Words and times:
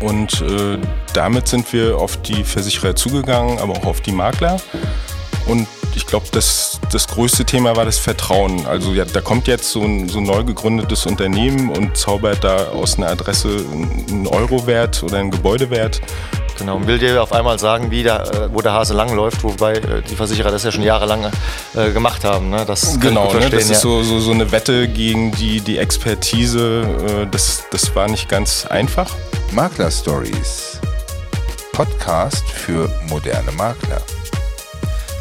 Und 0.00 0.42
äh, 0.42 0.78
damit 1.12 1.48
sind 1.48 1.72
wir 1.72 1.98
auf 1.98 2.20
die 2.22 2.44
Versicherer 2.44 2.94
zugegangen, 2.96 3.58
aber 3.58 3.74
auch 3.74 3.86
auf 3.86 4.00
die 4.00 4.12
Makler. 4.12 4.58
Und 5.46 5.66
ich 5.94 6.06
glaube, 6.06 6.26
das, 6.32 6.80
das 6.90 7.06
größte 7.08 7.44
Thema 7.44 7.76
war 7.76 7.84
das 7.84 7.98
Vertrauen. 7.98 8.66
Also 8.66 8.92
ja, 8.92 9.04
da 9.04 9.20
kommt 9.20 9.46
jetzt 9.46 9.70
so 9.70 9.82
ein, 9.82 10.08
so 10.08 10.18
ein 10.18 10.24
neu 10.24 10.42
gegründetes 10.42 11.06
Unternehmen 11.06 11.70
und 11.70 11.96
zaubert 11.96 12.42
da 12.42 12.68
aus 12.68 12.96
einer 12.96 13.08
Adresse 13.08 13.48
einen 13.48 14.26
Eurowert 14.26 15.02
oder 15.02 15.18
einen 15.18 15.30
Gebäudewert. 15.30 16.00
Genau, 16.58 16.76
und 16.76 16.86
will 16.86 16.98
dir 16.98 17.20
auf 17.20 17.32
einmal 17.32 17.58
sagen, 17.58 17.90
wie 17.90 18.04
der, 18.04 18.22
äh, 18.32 18.48
wo 18.52 18.60
der 18.60 18.72
Hase 18.72 18.94
langläuft, 18.94 19.42
wobei 19.42 19.74
äh, 19.74 20.02
die 20.08 20.14
Versicherer 20.14 20.52
das 20.52 20.62
ja 20.62 20.70
schon 20.70 20.84
jahrelang 20.84 21.30
äh, 21.74 21.90
gemacht 21.90 22.24
haben. 22.24 22.50
Ne? 22.50 22.64
Das 22.64 22.98
genau, 23.00 23.32
ne? 23.32 23.50
das 23.50 23.70
ist 23.70 23.80
so, 23.80 24.02
so, 24.02 24.20
so, 24.20 24.30
eine 24.30 24.52
Wette 24.52 24.86
gegen 24.88 25.32
die, 25.32 25.60
die 25.60 25.78
Expertise. 25.78 26.82
Äh, 27.22 27.26
das, 27.30 27.64
das 27.70 27.94
war 27.96 28.08
nicht 28.08 28.28
ganz 28.28 28.66
einfach. 28.66 29.16
Makler 29.52 29.90
Stories. 29.90 30.80
Podcast 31.72 32.44
für 32.48 32.90
moderne 33.08 33.52
Makler. 33.52 34.02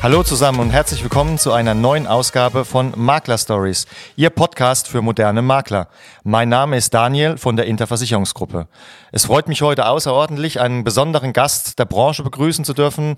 Hallo 0.01 0.21
zusammen 0.23 0.59
und 0.59 0.71
herzlich 0.71 1.01
willkommen 1.01 1.37
zu 1.37 1.53
einer 1.53 1.73
neuen 1.73 2.07
Ausgabe 2.07 2.65
von 2.65 2.93
Makler 2.97 3.37
Stories, 3.37 3.85
Ihr 4.15 4.31
Podcast 4.31 4.87
für 4.87 5.01
moderne 5.01 5.41
Makler. 5.41 5.87
Mein 6.23 6.49
Name 6.49 6.77
ist 6.77 6.93
Daniel 6.93 7.37
von 7.37 7.55
der 7.55 7.67
Interversicherungsgruppe. 7.67 8.67
Es 9.11 9.25
freut 9.25 9.47
mich 9.47 9.61
heute 9.61 9.85
außerordentlich, 9.85 10.59
einen 10.59 10.83
besonderen 10.83 11.31
Gast 11.31 11.79
der 11.79 11.85
Branche 11.85 12.23
begrüßen 12.23 12.65
zu 12.65 12.73
dürfen, 12.73 13.17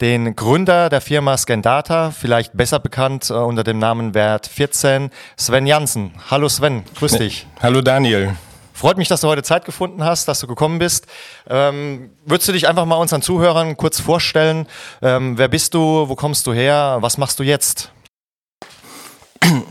den 0.00 0.36
Gründer 0.36 0.88
der 0.88 1.00
Firma 1.00 1.36
Scandata, 1.36 2.12
vielleicht 2.12 2.56
besser 2.56 2.78
bekannt 2.78 3.28
äh, 3.28 3.34
unter 3.34 3.64
dem 3.64 3.78
Namen 3.78 4.14
Wert 4.14 4.46
14, 4.46 5.10
Sven 5.36 5.66
Jansen. 5.66 6.12
Hallo 6.30 6.48
Sven, 6.48 6.84
grüß 6.94 7.18
dich. 7.18 7.46
Hallo 7.60 7.82
Daniel. 7.82 8.36
Freut 8.72 8.96
mich, 8.96 9.08
dass 9.08 9.20
du 9.20 9.28
heute 9.28 9.42
Zeit 9.42 9.64
gefunden 9.64 10.04
hast, 10.04 10.26
dass 10.28 10.40
du 10.40 10.46
gekommen 10.46 10.78
bist. 10.78 11.06
Ähm, 11.48 12.10
würdest 12.24 12.48
du 12.48 12.52
dich 12.52 12.68
einfach 12.68 12.84
mal 12.86 12.96
unseren 12.96 13.22
Zuhörern 13.22 13.76
kurz 13.76 14.00
vorstellen? 14.00 14.66
Ähm, 15.02 15.36
wer 15.38 15.48
bist 15.48 15.74
du? 15.74 16.08
Wo 16.08 16.14
kommst 16.14 16.46
du 16.46 16.52
her? 16.52 16.98
Was 17.00 17.18
machst 17.18 17.38
du 17.38 17.42
jetzt? 17.42 17.92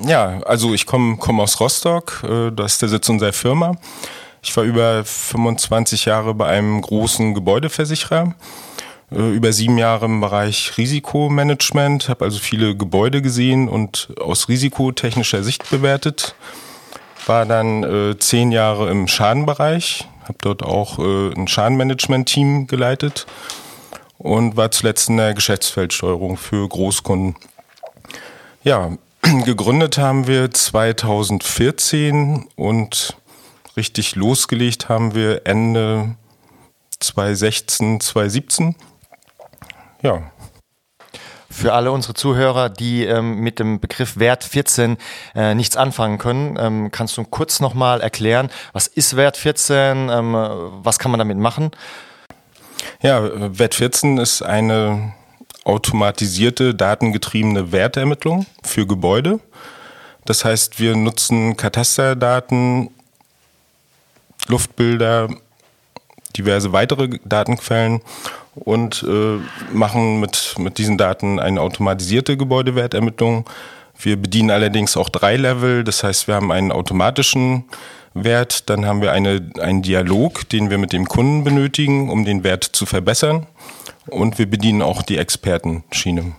Ja, 0.05 0.41
also 0.45 0.73
ich 0.73 0.85
komme 0.85 1.17
komm 1.17 1.39
aus 1.39 1.59
Rostock. 1.59 2.23
Äh, 2.23 2.51
das 2.51 2.73
ist 2.73 2.81
der 2.81 2.89
Sitz 2.89 3.09
unserer 3.09 3.33
Firma. 3.33 3.75
Ich 4.43 4.55
war 4.57 4.63
über 4.63 5.03
25 5.03 6.05
Jahre 6.05 6.33
bei 6.33 6.47
einem 6.47 6.81
großen 6.81 7.33
Gebäudeversicherer 7.33 8.35
äh, 9.11 9.35
über 9.35 9.53
sieben 9.53 9.77
Jahre 9.77 10.05
im 10.05 10.21
Bereich 10.21 10.77
Risikomanagement, 10.77 12.09
habe 12.09 12.25
also 12.25 12.39
viele 12.39 12.75
Gebäude 12.75 13.21
gesehen 13.21 13.69
und 13.69 14.09
aus 14.19 14.47
risikotechnischer 14.47 15.43
Sicht 15.43 15.69
bewertet 15.69 16.35
war 17.25 17.45
dann 17.45 17.83
äh, 17.83 18.17
zehn 18.17 18.51
Jahre 18.51 18.89
im 18.89 19.07
Schadenbereich, 19.07 20.07
habe 20.23 20.37
dort 20.41 20.63
auch 20.63 20.99
äh, 20.99 21.33
ein 21.33 21.47
Schadenmanagement-Team 21.47 22.67
geleitet 22.67 23.25
und 24.17 24.57
war 24.57 24.71
zuletzt 24.71 25.09
in 25.09 25.17
der 25.17 25.33
Geschäftsfeldsteuerung 25.33 26.37
für 26.37 26.67
Großkunden. 26.67 27.35
Ja, 28.63 28.91
gegründet 29.45 29.97
haben 29.97 30.27
wir 30.27 30.51
2014 30.51 32.47
und 32.55 33.17
richtig 33.77 34.15
losgelegt 34.15 34.89
haben 34.89 35.15
wir 35.15 35.45
Ende 35.45 36.15
2016, 36.99 37.99
2017. 37.99 38.75
Ja, 40.01 40.31
für 41.51 41.73
alle 41.73 41.91
unsere 41.91 42.13
Zuhörer, 42.13 42.69
die 42.69 43.05
ähm, 43.05 43.39
mit 43.39 43.59
dem 43.59 43.79
Begriff 43.79 44.17
Wert 44.17 44.43
14 44.43 44.97
äh, 45.35 45.53
nichts 45.53 45.77
anfangen 45.77 46.17
können, 46.17 46.57
ähm, 46.59 46.91
kannst 46.91 47.17
du 47.17 47.23
kurz 47.23 47.59
nochmal 47.59 48.01
erklären, 48.01 48.49
was 48.73 48.87
ist 48.87 49.15
Wert 49.15 49.37
14, 49.37 50.09
ähm, 50.09 50.33
was 50.83 50.97
kann 50.97 51.11
man 51.11 51.19
damit 51.19 51.37
machen? 51.37 51.71
Ja, 53.01 53.21
Wert 53.57 53.75
14 53.75 54.17
ist 54.17 54.41
eine 54.41 55.13
automatisierte, 55.63 56.73
datengetriebene 56.73 57.71
Wertermittlung 57.71 58.45
für 58.63 58.87
Gebäude. 58.87 59.39
Das 60.25 60.45
heißt, 60.45 60.79
wir 60.79 60.95
nutzen 60.95 61.57
Katasterdaten, 61.57 62.89
Luftbilder, 64.47 65.29
diverse 66.33 66.73
weitere 66.73 67.19
Datenquellen 67.25 68.01
und 68.55 69.05
äh, 69.07 69.37
machen 69.73 70.19
mit, 70.19 70.55
mit 70.57 70.77
diesen 70.77 70.97
Daten 70.97 71.39
eine 71.39 71.61
automatisierte 71.61 72.37
Gebäudewertermittlung. 72.37 73.45
Wir 73.99 74.17
bedienen 74.17 74.51
allerdings 74.51 74.97
auch 74.97 75.09
drei 75.09 75.37
Level, 75.37 75.83
das 75.83 76.03
heißt, 76.03 76.27
wir 76.27 76.35
haben 76.35 76.51
einen 76.51 76.71
automatischen 76.71 77.65
Wert, 78.13 78.69
dann 78.69 78.85
haben 78.85 79.01
wir 79.01 79.11
eine, 79.11 79.51
einen 79.59 79.81
Dialog, 79.81 80.49
den 80.49 80.69
wir 80.69 80.77
mit 80.77 80.91
dem 80.91 81.07
Kunden 81.07 81.43
benötigen, 81.43 82.09
um 82.09 82.25
den 82.25 82.43
Wert 82.43 82.63
zu 82.63 82.85
verbessern 82.85 83.47
und 84.07 84.37
wir 84.37 84.49
bedienen 84.49 84.81
auch 84.81 85.01
die 85.01 85.17
Expertenschiene. 85.17 86.33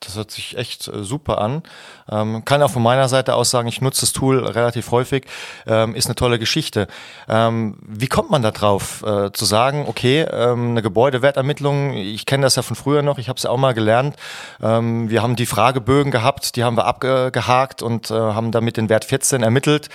Das 0.00 0.16
hört 0.16 0.30
sich 0.30 0.56
echt 0.56 0.88
äh, 0.88 1.02
super 1.02 1.38
an. 1.38 1.62
Ähm, 2.10 2.44
kann 2.44 2.62
auch 2.62 2.70
von 2.70 2.82
meiner 2.82 3.08
Seite 3.08 3.34
aus 3.34 3.50
sagen, 3.50 3.68
ich 3.68 3.80
nutze 3.80 4.02
das 4.02 4.12
Tool 4.12 4.44
relativ 4.44 4.90
häufig. 4.90 5.26
Ähm, 5.66 5.94
ist 5.94 6.06
eine 6.06 6.14
tolle 6.14 6.38
Geschichte. 6.38 6.86
Ähm, 7.28 7.78
wie 7.80 8.06
kommt 8.06 8.30
man 8.30 8.42
da 8.42 8.50
drauf, 8.50 9.02
äh, 9.02 9.32
zu 9.32 9.44
sagen, 9.44 9.86
okay, 9.88 10.22
ähm, 10.30 10.70
eine 10.70 10.82
Gebäudewertermittlung, 10.82 11.94
ich 11.94 12.26
kenne 12.26 12.44
das 12.44 12.56
ja 12.56 12.62
von 12.62 12.76
früher 12.76 13.02
noch, 13.02 13.18
ich 13.18 13.28
habe 13.28 13.36
es 13.36 13.44
ja 13.44 13.50
auch 13.50 13.56
mal 13.56 13.74
gelernt. 13.74 14.16
Ähm, 14.62 15.10
wir 15.10 15.22
haben 15.22 15.36
die 15.36 15.46
Fragebögen 15.46 16.12
gehabt, 16.12 16.56
die 16.56 16.64
haben 16.64 16.76
wir 16.76 16.86
abgehakt 16.86 17.82
und 17.82 18.10
äh, 18.10 18.14
haben 18.14 18.52
damit 18.52 18.76
den 18.76 18.88
Wert 18.88 19.04
14 19.04 19.42
ermittelt. 19.42 19.88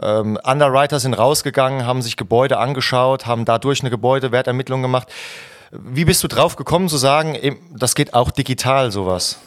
Ähm, 0.00 0.38
Underwriter 0.44 1.00
sind 1.00 1.14
rausgegangen, 1.14 1.86
haben 1.86 2.02
sich 2.02 2.16
Gebäude 2.16 2.58
angeschaut, 2.58 3.26
haben 3.26 3.44
dadurch 3.44 3.80
eine 3.80 3.90
Gebäudewertermittlung 3.90 4.82
gemacht. 4.82 5.08
Wie 5.70 6.04
bist 6.04 6.22
du 6.22 6.28
drauf 6.28 6.56
gekommen 6.56 6.88
zu 6.88 6.96
sagen, 6.96 7.36
das 7.74 7.94
geht 7.94 8.14
auch 8.14 8.30
digital 8.30 8.90
sowas? 8.90 9.38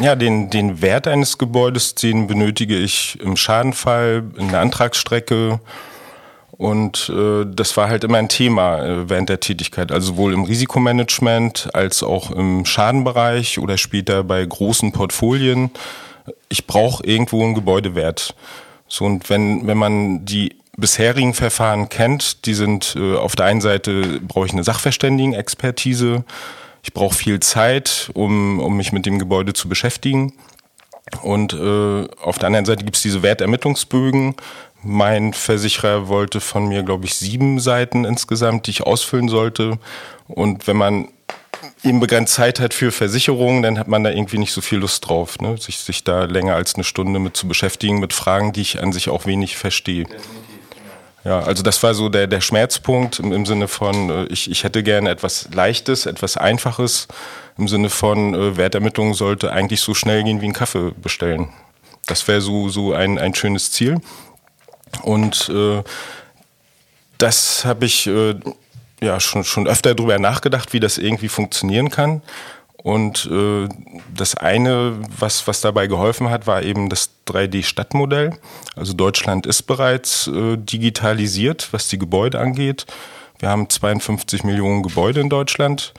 Ja, 0.00 0.16
den, 0.16 0.50
den 0.50 0.80
Wert 0.80 1.06
eines 1.06 1.38
Gebäudes, 1.38 1.94
den 1.94 2.26
benötige 2.26 2.76
ich 2.76 3.18
im 3.20 3.36
Schadenfall, 3.36 4.24
in 4.36 4.48
der 4.48 4.60
Antragsstrecke. 4.60 5.60
Und 6.52 7.12
äh, 7.14 7.44
das 7.46 7.76
war 7.76 7.88
halt 7.88 8.02
immer 8.02 8.16
ein 8.16 8.30
Thema 8.30 8.82
äh, 8.82 9.10
während 9.10 9.28
der 9.28 9.40
Tätigkeit, 9.40 9.92
also 9.92 10.12
sowohl 10.12 10.32
im 10.32 10.44
Risikomanagement 10.44 11.68
als 11.74 12.02
auch 12.02 12.30
im 12.30 12.64
Schadenbereich 12.64 13.58
oder 13.58 13.76
später 13.76 14.24
bei 14.24 14.44
großen 14.44 14.92
Portfolien. 14.92 15.70
Ich 16.48 16.66
brauche 16.66 17.04
irgendwo 17.04 17.44
einen 17.44 17.54
Gebäudewert. 17.54 18.34
So, 18.88 19.04
und 19.04 19.28
wenn, 19.28 19.66
wenn 19.66 19.76
man 19.76 20.24
die 20.24 20.56
bisherigen 20.76 21.34
Verfahren 21.34 21.88
kennt, 21.88 22.46
die 22.46 22.54
sind 22.54 22.94
äh, 22.96 23.16
auf 23.16 23.36
der 23.36 23.46
einen 23.46 23.60
Seite 23.60 24.20
brauche 24.20 24.46
ich 24.46 24.52
eine 24.52 24.64
Sachverständigenexpertise, 24.64 26.24
ich 26.82 26.92
brauche 26.92 27.14
viel 27.14 27.40
Zeit, 27.40 28.10
um, 28.14 28.60
um 28.60 28.76
mich 28.76 28.92
mit 28.92 29.06
dem 29.06 29.18
Gebäude 29.18 29.52
zu 29.52 29.68
beschäftigen. 29.68 30.32
Und 31.22 31.52
äh, 31.52 32.06
auf 32.22 32.38
der 32.38 32.46
anderen 32.46 32.64
Seite 32.64 32.84
gibt 32.84 32.96
es 32.96 33.02
diese 33.02 33.22
Wertermittlungsbögen. 33.22 34.34
Mein 34.82 35.32
Versicherer 35.32 36.08
wollte 36.08 36.40
von 36.40 36.68
mir, 36.68 36.84
glaube 36.84 37.06
ich, 37.06 37.14
sieben 37.14 37.58
Seiten 37.58 38.04
insgesamt, 38.04 38.66
die 38.66 38.70
ich 38.70 38.82
ausfüllen 38.82 39.28
sollte. 39.28 39.78
Und 40.28 40.66
wenn 40.68 40.76
man 40.76 41.08
eben 41.82 42.00
begrenzt 42.00 42.34
Zeit 42.34 42.60
hat 42.60 42.74
für 42.74 42.92
Versicherungen, 42.92 43.62
dann 43.62 43.78
hat 43.78 43.88
man 43.88 44.04
da 44.04 44.10
irgendwie 44.10 44.38
nicht 44.38 44.52
so 44.52 44.60
viel 44.60 44.78
Lust 44.78 45.08
drauf, 45.08 45.38
ne? 45.40 45.56
sich, 45.58 45.78
sich 45.78 46.04
da 46.04 46.24
länger 46.24 46.54
als 46.54 46.74
eine 46.74 46.84
Stunde 46.84 47.18
mit 47.18 47.36
zu 47.36 47.48
beschäftigen, 47.48 47.98
mit 47.98 48.12
Fragen, 48.12 48.52
die 48.52 48.60
ich 48.60 48.80
an 48.80 48.92
sich 48.92 49.08
auch 49.08 49.26
wenig 49.26 49.56
verstehe. 49.56 50.04
Definitiv. 50.04 50.55
Ja, 51.26 51.40
also 51.40 51.64
das 51.64 51.82
war 51.82 51.92
so 51.92 52.08
der, 52.08 52.28
der 52.28 52.40
Schmerzpunkt 52.40 53.18
im, 53.18 53.32
im 53.32 53.46
Sinne 53.46 53.66
von, 53.66 54.10
äh, 54.10 54.24
ich, 54.26 54.48
ich 54.48 54.62
hätte 54.62 54.84
gerne 54.84 55.10
etwas 55.10 55.48
Leichtes, 55.52 56.06
etwas 56.06 56.36
Einfaches. 56.36 57.08
Im 57.58 57.66
Sinne 57.66 57.90
von, 57.90 58.32
äh, 58.32 58.56
Wertermittlung 58.56 59.12
sollte 59.12 59.50
eigentlich 59.50 59.80
so 59.80 59.92
schnell 59.92 60.22
gehen 60.22 60.40
wie 60.40 60.46
ein 60.46 60.52
Kaffee 60.52 60.92
bestellen. 61.02 61.48
Das 62.06 62.28
wäre 62.28 62.40
so, 62.40 62.68
so 62.68 62.92
ein, 62.92 63.18
ein 63.18 63.34
schönes 63.34 63.72
Ziel. 63.72 64.00
Und 65.02 65.48
äh, 65.48 65.82
das 67.18 67.64
habe 67.64 67.86
ich 67.86 68.06
äh, 68.06 68.36
ja 69.00 69.18
schon, 69.18 69.42
schon 69.42 69.66
öfter 69.66 69.96
darüber 69.96 70.20
nachgedacht, 70.20 70.74
wie 70.74 70.80
das 70.80 70.96
irgendwie 70.96 71.28
funktionieren 71.28 71.90
kann. 71.90 72.22
Und 72.86 73.28
äh, 73.32 73.68
das 74.14 74.36
eine, 74.36 74.96
was, 75.18 75.48
was 75.48 75.60
dabei 75.60 75.88
geholfen 75.88 76.30
hat, 76.30 76.46
war 76.46 76.62
eben 76.62 76.88
das 76.88 77.10
3D-Stadtmodell. 77.26 78.38
Also 78.76 78.92
Deutschland 78.92 79.44
ist 79.44 79.64
bereits 79.64 80.28
äh, 80.28 80.56
digitalisiert, 80.56 81.72
was 81.72 81.88
die 81.88 81.98
Gebäude 81.98 82.38
angeht. 82.38 82.86
Wir 83.40 83.48
haben 83.48 83.68
52 83.68 84.44
Millionen 84.44 84.84
Gebäude 84.84 85.20
in 85.20 85.28
Deutschland. 85.28 85.94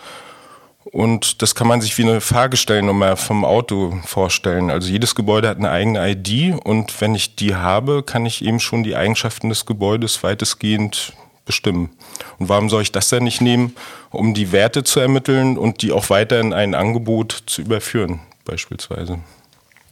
Und 0.86 1.42
das 1.42 1.56
kann 1.56 1.68
man 1.68 1.81
sich 1.81 1.98
wie 1.98 2.04
eine 2.04 2.22
Fahrgestellnummer 2.22 3.18
vom 3.18 3.44
Auto 3.44 4.00
vorstellen. 4.06 4.72
Also 4.72 4.89
jedes 4.89 5.13
Gebäude 5.13 5.50
hat 5.50 5.57
eine 5.57 5.72
eigene 5.72 6.10
ID 6.10 6.56
und 6.63 7.01
wenn 7.01 7.16
ich 7.16 7.36
die 7.36 7.54
habe, 7.54 8.01
kann 8.01 8.25
ich 8.25 8.45
eben 8.45 8.62
schon 8.62 8.84
die 8.84 8.95
Eigenschaften 8.95 9.50
des 9.50 9.66
Gebäudes 9.66 10.24
weitestgehend 10.24 11.12
bestimmen. 11.47 11.89
Und 12.38 12.49
warum 12.49 12.69
soll 12.69 12.83
ich 12.83 12.91
das 12.91 13.09
denn 13.09 13.23
nicht 13.23 13.41
nehmen, 13.41 13.75
um 14.11 14.35
die 14.35 14.51
Werte 14.51 14.83
zu 14.83 14.99
ermitteln 14.99 15.57
und 15.57 15.81
die 15.81 15.91
auch 15.91 16.11
weiter 16.11 16.39
in 16.39 16.53
ein 16.53 16.75
Angebot 16.75 17.44
zu 17.47 17.61
überführen, 17.61 18.19
beispielsweise? 18.45 19.19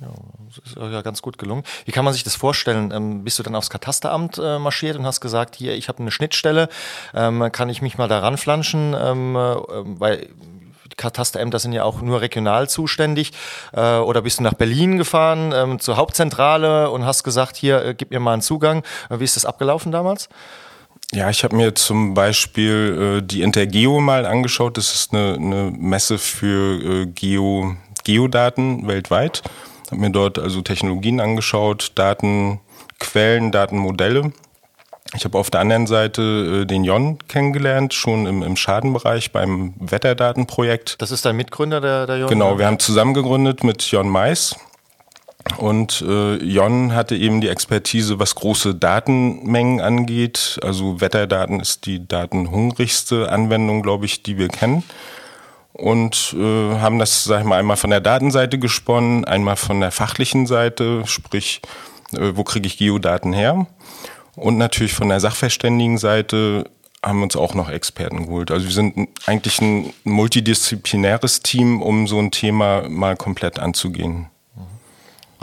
Ja, 0.02 0.10
das 0.48 0.74
ist 0.74 0.78
ja 0.78 1.02
ganz 1.02 1.22
gut 1.22 1.38
gelungen. 1.38 1.64
Wie 1.86 1.92
kann 1.92 2.06
man 2.06 2.14
sich 2.14 2.24
das 2.24 2.36
vorstellen? 2.36 2.92
Ähm, 2.94 3.24
bist 3.24 3.40
du 3.40 3.44
dann 3.44 3.56
aufs 3.56 3.70
Katasteramt 3.70 4.38
äh, 4.38 4.60
marschiert 4.60 4.98
und 4.98 5.06
hast 5.06 5.22
gesagt, 5.22 5.56
hier, 5.56 5.74
ich 5.74 5.88
habe 5.88 6.00
eine 6.00 6.12
Schnittstelle, 6.12 6.70
ähm, 7.14 7.50
kann 7.52 7.70
ich 7.70 7.82
mich 7.82 7.98
mal 7.98 8.08
da 8.08 8.20
ranflanschen? 8.20 8.96
Ähm, 9.00 9.36
äh, 9.36 9.56
weil 10.00 10.28
Katasterämter 10.98 11.60
sind 11.60 11.74
ja 11.74 11.84
auch 11.84 12.02
nur 12.02 12.22
regional 12.22 12.70
zuständig. 12.70 13.32
Äh, 13.74 13.98
oder 13.98 14.22
bist 14.22 14.40
du 14.40 14.44
nach 14.44 14.54
Berlin 14.54 14.98
gefahren 14.98 15.54
ähm, 15.54 15.80
zur 15.80 15.98
Hauptzentrale 15.98 16.90
und 16.90 17.06
hast 17.06 17.24
gesagt, 17.24 17.56
hier, 17.56 17.84
äh, 17.84 17.94
gib 17.94 18.12
mir 18.12 18.20
mal 18.20 18.34
einen 18.34 18.42
Zugang. 18.42 18.84
Äh, 19.10 19.20
wie 19.20 19.24
ist 19.24 19.36
das 19.36 19.46
abgelaufen 19.46 19.92
damals? 19.92 20.30
Ja, 21.16 21.30
ich 21.30 21.44
habe 21.44 21.56
mir 21.56 21.74
zum 21.76 22.14
Beispiel 22.14 23.20
äh, 23.22 23.26
die 23.26 23.42
Intergeo 23.42 24.02
mal 24.02 24.26
angeschaut. 24.26 24.78
Das 24.78 24.94
ist 24.94 25.14
eine, 25.14 25.36
eine 25.36 25.74
Messe 25.78 26.18
für 26.18 27.04
äh, 27.04 27.06
Geo, 27.08 27.76
Geodaten 28.04 28.86
weltweit. 28.88 29.42
Habe 29.92 30.02
mir 30.02 30.12
dort 30.12 30.38
also 30.38 30.62
Technologien 30.62 31.20
angeschaut, 31.20 31.94
Datenquellen, 31.96 33.52
Datenmodelle 33.52 34.34
ich 35.14 35.24
habe 35.24 35.38
auf 35.38 35.50
der 35.50 35.62
anderen 35.62 35.88
Seite 35.88 36.62
äh, 36.64 36.66
den 36.66 36.84
Jon 36.84 37.20
kennengelernt, 37.28 37.94
schon 37.94 38.26
im, 38.26 38.42
im 38.44 38.56
Schadenbereich 38.56 39.32
beim 39.32 39.74
Wetterdatenprojekt. 39.80 40.96
Das 41.00 41.12
ist 41.12 41.26
dein 41.26 41.36
Mitgründer, 41.36 41.80
der, 41.80 42.08
der 42.08 42.18
Jon? 42.18 42.30
Genau, 42.30 42.58
wir 42.58 42.66
haben 42.66 42.80
zusammen 42.80 43.14
gegründet 43.14 43.64
mit 43.64 43.84
Jon 43.84 44.10
Mais. 44.10 44.56
Und 45.58 46.02
äh, 46.02 46.36
Jon 46.38 46.94
hatte 46.94 47.16
eben 47.16 47.40
die 47.40 47.50
Expertise, 47.50 48.20
was 48.20 48.36
große 48.36 48.76
Datenmengen 48.76 49.80
angeht. 49.80 50.60
Also 50.62 51.00
Wetterdaten 51.02 51.60
ist 51.60 51.86
die 51.86 52.06
datenhungrigste 52.06 53.32
Anwendung, 53.32 53.82
glaube 53.82 54.06
ich, 54.06 54.24
die 54.24 54.38
wir 54.38 54.50
kennen. 54.50 54.84
Und 55.72 56.36
äh, 56.38 56.80
haben 56.80 57.00
das, 57.00 57.26
sag 57.26 57.42
ich 57.42 57.46
mal, 57.46 57.60
einmal 57.60 57.78
von 57.78 57.90
der 57.90 58.02
Datenseite 58.02 58.58
gesponnen, 58.60 59.26
einmal 59.26 59.56
von 59.56 59.82
der 59.82 59.92
fachlichen 59.92 60.48
Seite, 60.48 61.04
sprich, 61.06 61.62
äh, 62.14 62.32
wo 62.34 62.44
kriege 62.44 62.68
ich 62.68 62.78
Geodaten 62.78 63.34
her? 63.34 63.68
Und 64.36 64.58
natürlich 64.58 64.94
von 64.94 65.10
der 65.10 65.20
Sachverständigenseite 65.20 66.70
haben 67.04 67.24
uns 67.24 67.36
auch 67.36 67.54
noch 67.54 67.70
Experten 67.70 68.26
geholt. 68.26 68.52
Also 68.52 68.66
wir 68.66 68.74
sind 68.74 69.10
eigentlich 69.26 69.62
ein 69.62 69.94
multidisziplinäres 70.04 71.42
Team, 71.42 71.82
um 71.82 72.08
so 72.08 72.20
ein 72.20 72.32
Thema 72.32 72.90
mal 72.90 73.16
komplett 73.16 73.60
anzugehen. 73.60 74.28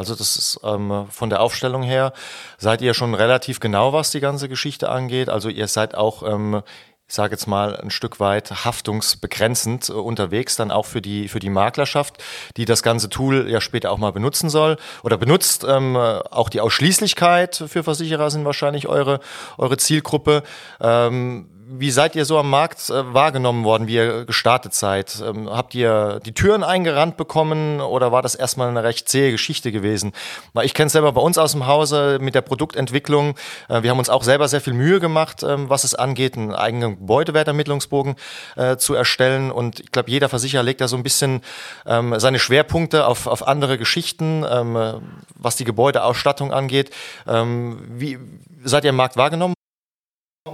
Also 0.02 0.16
das 0.16 0.34
ist 0.34 0.58
ähm, 0.64 1.06
von 1.10 1.30
der 1.30 1.40
Aufstellung 1.40 1.84
her, 1.84 2.12
seid 2.58 2.82
ihr 2.82 2.92
schon 2.92 3.14
relativ 3.14 3.60
genau, 3.60 3.92
was 3.92 4.10
die 4.10 4.18
ganze 4.18 4.48
Geschichte 4.48 4.88
angeht. 4.88 5.28
Also 5.28 5.48
ihr 5.48 5.68
seid 5.68 5.94
auch 5.94 6.24
ähm, 6.24 6.64
ich 7.06 7.14
sage 7.14 7.34
jetzt 7.34 7.46
mal, 7.46 7.76
ein 7.76 7.90
Stück 7.90 8.18
weit 8.18 8.64
haftungsbegrenzend 8.64 9.90
äh, 9.90 9.92
unterwegs, 9.92 10.56
dann 10.56 10.72
auch 10.72 10.86
für 10.86 11.00
die, 11.00 11.28
für 11.28 11.38
die 11.38 11.50
Maklerschaft, 11.50 12.20
die 12.56 12.64
das 12.64 12.82
ganze 12.82 13.10
Tool 13.10 13.48
ja 13.48 13.60
später 13.60 13.92
auch 13.92 13.98
mal 13.98 14.10
benutzen 14.10 14.50
soll 14.50 14.76
oder 15.04 15.18
benutzt. 15.18 15.64
Ähm, 15.68 15.94
auch 15.94 16.48
die 16.48 16.60
Ausschließlichkeit 16.60 17.64
für 17.68 17.84
Versicherer 17.84 18.28
sind 18.28 18.44
wahrscheinlich 18.44 18.88
eure, 18.88 19.20
eure 19.56 19.76
Zielgruppe. 19.76 20.42
Ähm, 20.80 21.48
wie 21.78 21.90
seid 21.90 22.16
ihr 22.16 22.24
so 22.24 22.38
am 22.38 22.50
Markt 22.50 22.90
äh, 22.90 23.14
wahrgenommen 23.14 23.64
worden, 23.64 23.86
wie 23.86 23.94
ihr 23.94 24.24
gestartet 24.24 24.74
seid? 24.74 25.22
Ähm, 25.26 25.48
habt 25.48 25.74
ihr 25.74 26.20
die 26.24 26.34
Türen 26.34 26.62
eingerannt 26.62 27.16
bekommen 27.16 27.80
oder 27.80 28.12
war 28.12 28.20
das 28.20 28.34
erstmal 28.34 28.68
eine 28.68 28.84
recht 28.84 29.08
zähe 29.08 29.30
Geschichte 29.30 29.72
gewesen? 29.72 30.12
Weil 30.52 30.66
ich 30.66 30.74
kenne 30.74 30.88
es 30.88 30.92
selber 30.92 31.12
bei 31.12 31.20
uns 31.20 31.38
aus 31.38 31.52
dem 31.52 31.66
Hause 31.66 32.18
mit 32.20 32.34
der 32.34 32.42
Produktentwicklung. 32.42 33.36
Äh, 33.68 33.82
wir 33.82 33.90
haben 33.90 33.98
uns 33.98 34.10
auch 34.10 34.22
selber 34.22 34.48
sehr 34.48 34.60
viel 34.60 34.74
Mühe 34.74 35.00
gemacht, 35.00 35.42
ähm, 35.42 35.70
was 35.70 35.84
es 35.84 35.94
angeht, 35.94 36.36
einen 36.36 36.54
eigenen 36.54 36.98
Gebäudewertermittlungsbogen 36.98 38.16
äh, 38.56 38.76
zu 38.76 38.94
erstellen. 38.94 39.50
Und 39.50 39.80
ich 39.80 39.92
glaube, 39.92 40.10
jeder 40.10 40.28
Versicherer 40.28 40.62
legt 40.62 40.80
da 40.80 40.88
so 40.88 40.96
ein 40.96 41.02
bisschen 41.02 41.40
ähm, 41.86 42.18
seine 42.18 42.38
Schwerpunkte 42.38 43.06
auf, 43.06 43.26
auf 43.26 43.46
andere 43.46 43.78
Geschichten, 43.78 44.44
ähm, 44.48 45.00
was 45.34 45.56
die 45.56 45.64
Gebäudeausstattung 45.64 46.52
angeht. 46.52 46.90
Ähm, 47.26 47.80
wie 47.88 48.18
seid 48.62 48.84
ihr 48.84 48.90
im 48.90 48.96
Markt 48.96 49.16
wahrgenommen? 49.16 49.54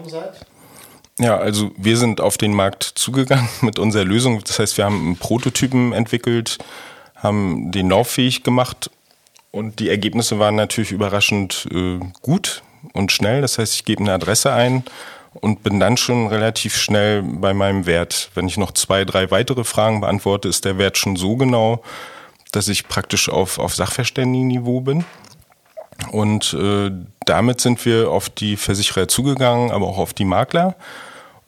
Seid? 0.06 0.46
Ja, 1.18 1.36
also 1.36 1.72
wir 1.76 1.96
sind 1.96 2.20
auf 2.20 2.38
den 2.38 2.54
Markt 2.54 2.84
zugegangen 2.84 3.48
mit 3.60 3.78
unserer 3.78 4.04
Lösung. 4.04 4.42
Das 4.44 4.58
heißt, 4.58 4.76
wir 4.76 4.84
haben 4.84 5.00
einen 5.00 5.16
Prototypen 5.16 5.92
entwickelt, 5.92 6.58
haben 7.16 7.72
den 7.72 7.90
lauffähig 7.90 8.44
gemacht 8.44 8.90
und 9.50 9.80
die 9.80 9.88
Ergebnisse 9.88 10.38
waren 10.38 10.54
natürlich 10.54 10.92
überraschend 10.92 11.66
äh, 11.72 11.98
gut 12.22 12.62
und 12.92 13.10
schnell. 13.10 13.40
Das 13.40 13.58
heißt, 13.58 13.74
ich 13.74 13.84
gebe 13.84 14.02
eine 14.02 14.12
Adresse 14.12 14.52
ein 14.52 14.84
und 15.34 15.64
bin 15.64 15.80
dann 15.80 15.96
schon 15.96 16.28
relativ 16.28 16.76
schnell 16.76 17.22
bei 17.22 17.52
meinem 17.52 17.86
Wert. 17.86 18.30
Wenn 18.34 18.46
ich 18.46 18.56
noch 18.56 18.72
zwei, 18.72 19.04
drei 19.04 19.30
weitere 19.32 19.64
Fragen 19.64 20.00
beantworte, 20.00 20.48
ist 20.48 20.64
der 20.64 20.78
Wert 20.78 20.98
schon 20.98 21.16
so 21.16 21.36
genau, 21.36 21.82
dass 22.52 22.68
ich 22.68 22.86
praktisch 22.86 23.28
auf, 23.28 23.58
auf 23.58 23.74
Sachverständigenniveau 23.74 24.80
bin. 24.82 25.04
Und 26.12 26.54
äh, 26.54 26.92
damit 27.26 27.60
sind 27.60 27.84
wir 27.84 28.10
auf 28.10 28.30
die 28.30 28.56
Versicherer 28.56 29.08
zugegangen, 29.08 29.72
aber 29.72 29.86
auch 29.86 29.98
auf 29.98 30.14
die 30.14 30.24
Makler 30.24 30.76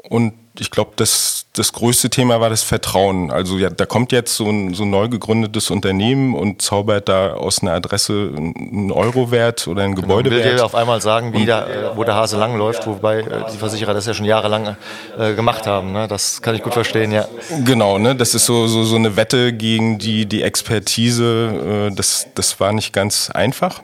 und 0.08 0.34
ich 0.58 0.70
glaube, 0.70 0.92
das, 0.96 1.46
das 1.54 1.72
größte 1.72 2.10
Thema 2.10 2.40
war 2.40 2.50
das 2.50 2.62
Vertrauen. 2.62 3.30
Also 3.30 3.58
ja, 3.58 3.70
da 3.70 3.86
kommt 3.86 4.12
jetzt 4.12 4.34
so 4.34 4.48
ein, 4.48 4.74
so 4.74 4.84
ein 4.84 4.90
neu 4.90 5.08
gegründetes 5.08 5.70
Unternehmen 5.70 6.34
und 6.34 6.62
zaubert 6.62 7.08
da 7.08 7.34
aus 7.34 7.62
einer 7.62 7.72
Adresse 7.72 8.32
einen 8.34 8.90
Eurowert 8.90 9.68
oder 9.68 9.82
einen 9.82 9.94
Gebäudewert. 9.94 10.42
Genau, 10.42 10.50
will 10.50 10.56
dir 10.56 10.64
auf 10.64 10.74
einmal 10.74 11.00
sagen, 11.00 11.32
wie 11.32 11.46
da, 11.46 11.92
wo 11.94 12.04
der 12.04 12.14
Hase 12.14 12.36
langläuft, 12.36 12.86
wobei 12.86 13.20
äh, 13.20 13.44
die 13.52 13.58
Versicherer 13.58 13.94
das 13.94 14.06
ja 14.06 14.14
schon 14.14 14.26
jahrelang 14.26 14.76
äh, 15.18 15.34
gemacht 15.34 15.66
haben. 15.66 15.92
Ne? 15.92 16.08
Das 16.08 16.42
kann 16.42 16.54
ich 16.54 16.62
gut 16.62 16.74
verstehen, 16.74 17.12
ja. 17.12 17.26
Genau, 17.64 17.98
ne? 17.98 18.16
das 18.16 18.34
ist 18.34 18.46
so, 18.46 18.66
so, 18.66 18.84
so 18.84 18.96
eine 18.96 19.16
Wette 19.16 19.52
gegen 19.52 19.98
die, 19.98 20.26
die 20.26 20.42
Expertise. 20.42 21.88
Äh, 21.90 21.94
das, 21.94 22.26
das 22.34 22.58
war 22.60 22.72
nicht 22.72 22.92
ganz 22.92 23.30
einfach. 23.30 23.82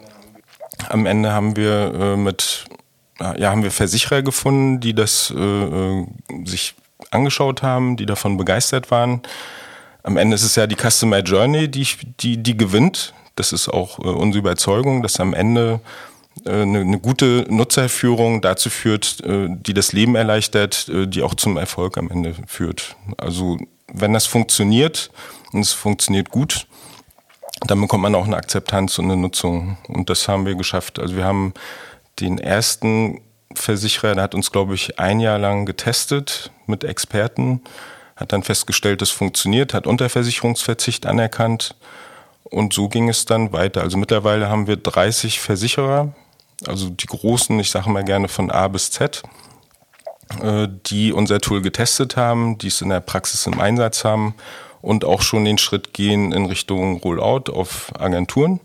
Am 0.89 1.07
Ende 1.07 1.33
haben 1.33 1.57
wir 1.57 1.95
äh, 1.95 2.17
mit 2.17 2.67
ja, 3.21 3.51
haben 3.51 3.63
wir 3.63 3.71
Versicherer 3.71 4.23
gefunden, 4.23 4.81
die 4.81 4.95
das 4.95 5.33
äh, 5.37 5.41
äh, 5.41 6.07
sich 6.45 6.75
angeschaut 7.11 7.63
haben, 7.63 7.97
die 7.97 8.07
davon 8.07 8.37
begeistert 8.37 8.91
waren. 8.91 9.23
Am 10.03 10.17
Ende 10.17 10.35
ist 10.35 10.43
es 10.43 10.57
ja 10.57 10.67
die 10.67 10.77
Customer 10.77 11.21
Journey, 11.21 11.69
die, 11.69 11.87
die, 12.21 12.37
die 12.43 12.57
gewinnt. 12.57 13.15
Das 13.35 13.53
ist 13.53 13.69
auch 13.69 13.99
äh, 13.99 14.09
unsere 14.09 14.41
Überzeugung, 14.41 15.03
dass 15.03 15.21
am 15.21 15.35
Ende 15.35 15.81
äh, 16.45 16.51
eine, 16.51 16.81
eine 16.81 16.99
gute 16.99 17.47
Nutzerführung 17.49 18.41
dazu 18.43 18.71
führt, 18.71 19.21
äh, 19.25 19.49
die 19.51 19.75
das 19.75 19.93
Leben 19.93 20.15
erleichtert, 20.15 20.89
äh, 20.89 21.07
die 21.07 21.23
auch 21.23 21.35
zum 21.35 21.57
Erfolg 21.57 21.99
am 21.99 22.11
Ende 22.11 22.35
führt. 22.47 22.97
Also 23.17 23.59
wenn 23.93 24.13
das 24.13 24.27
funktioniert 24.27 25.11
und 25.53 25.61
es 25.61 25.73
funktioniert 25.73 26.31
gut, 26.31 26.67
dann 27.67 27.81
bekommt 27.81 28.03
man 28.03 28.15
auch 28.15 28.27
eine 28.27 28.37
Akzeptanz 28.37 28.99
und 28.99 29.07
eine 29.07 29.17
Nutzung. 29.17 29.79
Und 29.89 30.11
das 30.11 30.29
haben 30.29 30.45
wir 30.45 30.55
geschafft. 30.55 30.99
Also 30.99 31.17
wir 31.17 31.25
haben 31.25 31.55
den 32.21 32.39
ersten 32.39 33.21
Versicherer, 33.55 34.15
der 34.15 34.25
hat 34.25 34.35
uns, 34.35 34.53
glaube 34.53 34.75
ich, 34.75 34.99
ein 34.99 35.21
Jahr 35.21 35.39
lang 35.39 35.67
getestet 35.67 36.51
mit 36.67 36.85
Experten, 36.85 37.63
hat 38.17 38.33
dann 38.33 38.43
festgestellt, 38.43 39.03
es 39.03 39.11
funktioniert, 39.11 39.75
hat 39.75 39.87
Unterversicherungsverzicht 39.87 41.07
anerkannt 41.07 41.77
und 42.45 42.73
so 42.73 42.89
ging 42.89 43.09
es 43.09 43.25
dann 43.25 43.53
weiter. 43.53 43.83
Also 43.83 43.99
mittlerweile 43.99 44.49
haben 44.49 44.67
wir 44.67 44.77
30 44.77 45.41
Versicherer, 45.41 46.15
also 46.67 46.89
die 46.89 47.07
großen, 47.07 47.59
ich 47.61 47.71
sage 47.71 47.91
mal 47.91 48.05
gerne 48.05 48.29
von 48.29 48.51
A 48.51 48.69
bis 48.69 48.91
Z, 48.91 49.23
äh, 50.43 50.69
die 50.87 51.13
unser 51.13 51.41
Tool 51.41 51.61
getestet 51.61 52.17
haben, 52.17 52.59
die 52.59 52.69
es 52.69 52.81
in 52.81 52.89
der 52.89 53.01
Praxis 53.01 53.47
im 53.47 53.61
Einsatz 53.61 54.05
haben 54.05 54.35
und 54.81 55.05
auch 55.05 55.23
schon 55.23 55.45
den 55.45 55.59
Schritt 55.59 55.93
gehen 55.93 56.33
in 56.33 56.47
Richtung 56.47 56.99
Rollout 56.99 57.53
auf 57.53 57.93
Agenturen. 57.99 58.61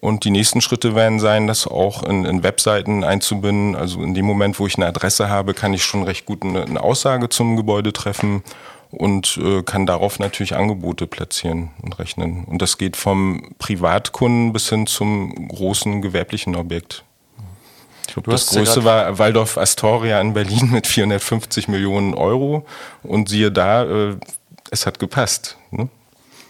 Und 0.00 0.24
die 0.24 0.30
nächsten 0.30 0.60
Schritte 0.60 0.94
werden 0.94 1.18
sein, 1.18 1.48
das 1.48 1.66
auch 1.66 2.04
in, 2.04 2.24
in, 2.24 2.44
Webseiten 2.44 3.02
einzubinden. 3.02 3.74
Also 3.74 4.02
in 4.02 4.14
dem 4.14 4.26
Moment, 4.26 4.58
wo 4.60 4.66
ich 4.66 4.76
eine 4.76 4.86
Adresse 4.86 5.28
habe, 5.28 5.54
kann 5.54 5.74
ich 5.74 5.84
schon 5.84 6.04
recht 6.04 6.24
gut 6.24 6.44
eine, 6.44 6.62
eine 6.62 6.82
Aussage 6.82 7.28
zum 7.28 7.56
Gebäude 7.56 7.92
treffen 7.92 8.44
und 8.90 9.38
äh, 9.42 9.62
kann 9.62 9.86
darauf 9.86 10.20
natürlich 10.20 10.54
Angebote 10.54 11.06
platzieren 11.08 11.70
und 11.82 11.98
rechnen. 11.98 12.44
Und 12.44 12.62
das 12.62 12.78
geht 12.78 12.96
vom 12.96 13.54
Privatkunden 13.58 14.52
bis 14.52 14.68
hin 14.68 14.86
zum 14.86 15.48
großen 15.48 16.00
gewerblichen 16.00 16.54
Objekt. 16.54 17.04
Ich 18.06 18.14
glaube, 18.14 18.30
das 18.30 18.46
größte 18.46 18.84
war 18.84 19.18
Waldorf 19.18 19.58
Astoria 19.58 20.20
in 20.20 20.32
Berlin 20.32 20.70
mit 20.70 20.86
450 20.86 21.66
Millionen 21.68 22.14
Euro. 22.14 22.64
Und 23.02 23.28
siehe 23.28 23.50
da, 23.50 23.84
äh, 23.84 24.16
es 24.70 24.86
hat 24.86 25.00
gepasst. 25.00 25.58
Ne? 25.72 25.88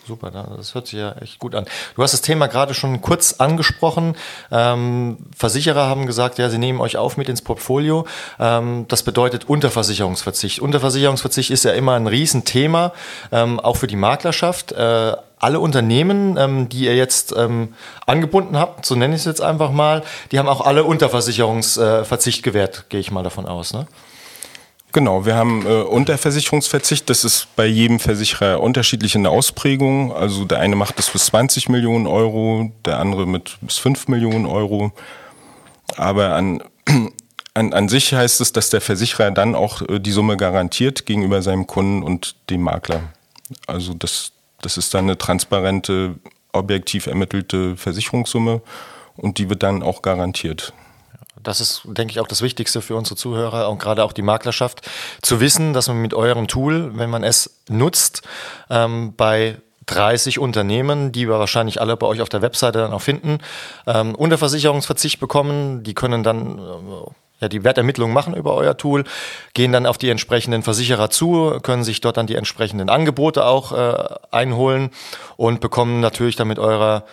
Super, 0.08 0.30
das 0.30 0.74
hört 0.74 0.86
sich 0.86 0.98
ja 0.98 1.12
echt 1.20 1.38
gut 1.38 1.54
an. 1.54 1.66
Du 1.94 2.02
hast 2.02 2.12
das 2.12 2.22
Thema 2.22 2.46
gerade 2.46 2.72
schon 2.72 3.02
kurz 3.02 3.34
angesprochen. 3.34 4.16
Ähm, 4.50 5.18
Versicherer 5.36 5.86
haben 5.86 6.06
gesagt, 6.06 6.38
ja, 6.38 6.48
sie 6.48 6.56
nehmen 6.56 6.80
euch 6.80 6.96
auf 6.96 7.18
mit 7.18 7.28
ins 7.28 7.42
Portfolio. 7.42 8.06
Ähm, 8.40 8.86
das 8.88 9.02
bedeutet 9.02 9.50
Unterversicherungsverzicht. 9.50 10.60
Unterversicherungsverzicht 10.60 11.50
ist 11.50 11.66
ja 11.66 11.72
immer 11.72 11.92
ein 11.92 12.06
Riesenthema, 12.06 12.94
ähm, 13.32 13.60
auch 13.60 13.76
für 13.76 13.86
die 13.86 13.96
Maklerschaft. 13.96 14.72
Äh, 14.72 15.12
alle 15.38 15.60
Unternehmen, 15.60 16.38
ähm, 16.38 16.70
die 16.70 16.86
ihr 16.86 16.96
jetzt 16.96 17.34
ähm, 17.36 17.74
angebunden 18.06 18.58
habt, 18.58 18.86
so 18.86 18.94
nenne 18.94 19.14
ich 19.14 19.20
es 19.20 19.26
jetzt 19.26 19.42
einfach 19.42 19.72
mal, 19.72 20.04
die 20.32 20.38
haben 20.38 20.48
auch 20.48 20.62
alle 20.62 20.84
Unterversicherungsverzicht 20.84 22.38
äh, 22.38 22.42
gewährt, 22.42 22.86
gehe 22.88 23.00
ich 23.00 23.10
mal 23.10 23.24
davon 23.24 23.44
aus. 23.44 23.74
Ne? 23.74 23.86
Genau, 24.98 25.24
wir 25.24 25.36
haben 25.36 25.64
äh, 25.64 25.82
Unterversicherungsverzicht. 25.82 27.08
Das 27.08 27.22
ist 27.22 27.46
bei 27.54 27.66
jedem 27.66 28.00
Versicherer 28.00 28.60
unterschiedlich 28.60 29.14
in 29.14 29.22
der 29.22 29.30
Ausprägung. 29.30 30.12
Also 30.12 30.44
der 30.44 30.58
eine 30.58 30.74
macht 30.74 30.98
das 30.98 31.08
bis 31.08 31.26
20 31.26 31.68
Millionen 31.68 32.08
Euro, 32.08 32.72
der 32.84 32.98
andere 32.98 33.24
mit 33.24 33.58
bis 33.60 33.78
5 33.78 34.08
Millionen 34.08 34.44
Euro. 34.44 34.90
Aber 35.96 36.34
an, 36.34 36.64
an, 37.54 37.72
an 37.74 37.88
sich 37.88 38.12
heißt 38.12 38.40
es, 38.40 38.52
dass 38.52 38.70
der 38.70 38.80
Versicherer 38.80 39.30
dann 39.30 39.54
auch 39.54 39.82
äh, 39.82 40.00
die 40.00 40.10
Summe 40.10 40.36
garantiert 40.36 41.06
gegenüber 41.06 41.42
seinem 41.42 41.68
Kunden 41.68 42.02
und 42.02 42.34
dem 42.50 42.62
Makler. 42.62 43.02
Also 43.68 43.94
das, 43.94 44.32
das 44.62 44.78
ist 44.78 44.94
dann 44.94 45.04
eine 45.04 45.16
transparente, 45.16 46.16
objektiv 46.52 47.06
ermittelte 47.06 47.76
Versicherungssumme 47.76 48.62
und 49.16 49.38
die 49.38 49.48
wird 49.48 49.62
dann 49.62 49.84
auch 49.84 50.02
garantiert. 50.02 50.72
Das 51.42 51.60
ist, 51.60 51.82
denke 51.84 52.12
ich, 52.12 52.20
auch 52.20 52.26
das 52.26 52.42
Wichtigste 52.42 52.82
für 52.82 52.96
unsere 52.96 53.16
Zuhörer 53.16 53.68
und 53.68 53.78
gerade 53.78 54.04
auch 54.04 54.12
die 54.12 54.22
Maklerschaft, 54.22 54.88
zu 55.22 55.40
wissen, 55.40 55.72
dass 55.72 55.88
man 55.88 56.00
mit 56.00 56.14
eurem 56.14 56.48
Tool, 56.48 56.96
wenn 56.96 57.10
man 57.10 57.24
es 57.24 57.60
nutzt, 57.68 58.22
ähm, 58.70 59.14
bei 59.16 59.58
30 59.86 60.38
Unternehmen, 60.38 61.12
die 61.12 61.28
wir 61.28 61.38
wahrscheinlich 61.38 61.80
alle 61.80 61.96
bei 61.96 62.06
euch 62.06 62.20
auf 62.20 62.28
der 62.28 62.42
Webseite 62.42 62.78
dann 62.78 62.92
auch 62.92 63.02
finden, 63.02 63.38
ähm, 63.86 64.14
Unterversicherungsverzicht 64.14 65.18
bekommen. 65.18 65.82
Die 65.82 65.94
können 65.94 66.22
dann 66.22 66.58
äh, 66.58 67.10
ja, 67.40 67.48
die 67.48 67.64
Wertermittlung 67.64 68.12
machen 68.12 68.34
über 68.34 68.54
euer 68.54 68.76
Tool, 68.76 69.04
gehen 69.54 69.72
dann 69.72 69.86
auf 69.86 69.98
die 69.98 70.10
entsprechenden 70.10 70.62
Versicherer 70.62 71.10
zu, 71.10 71.58
können 71.62 71.84
sich 71.84 72.00
dort 72.00 72.16
dann 72.16 72.26
die 72.26 72.34
entsprechenden 72.34 72.90
Angebote 72.90 73.44
auch 73.44 73.72
äh, 73.72 73.94
einholen 74.30 74.90
und 75.36 75.60
bekommen 75.60 76.00
natürlich 76.00 76.36
dann 76.36 76.48
mit 76.48 76.58
eurer 76.58 77.04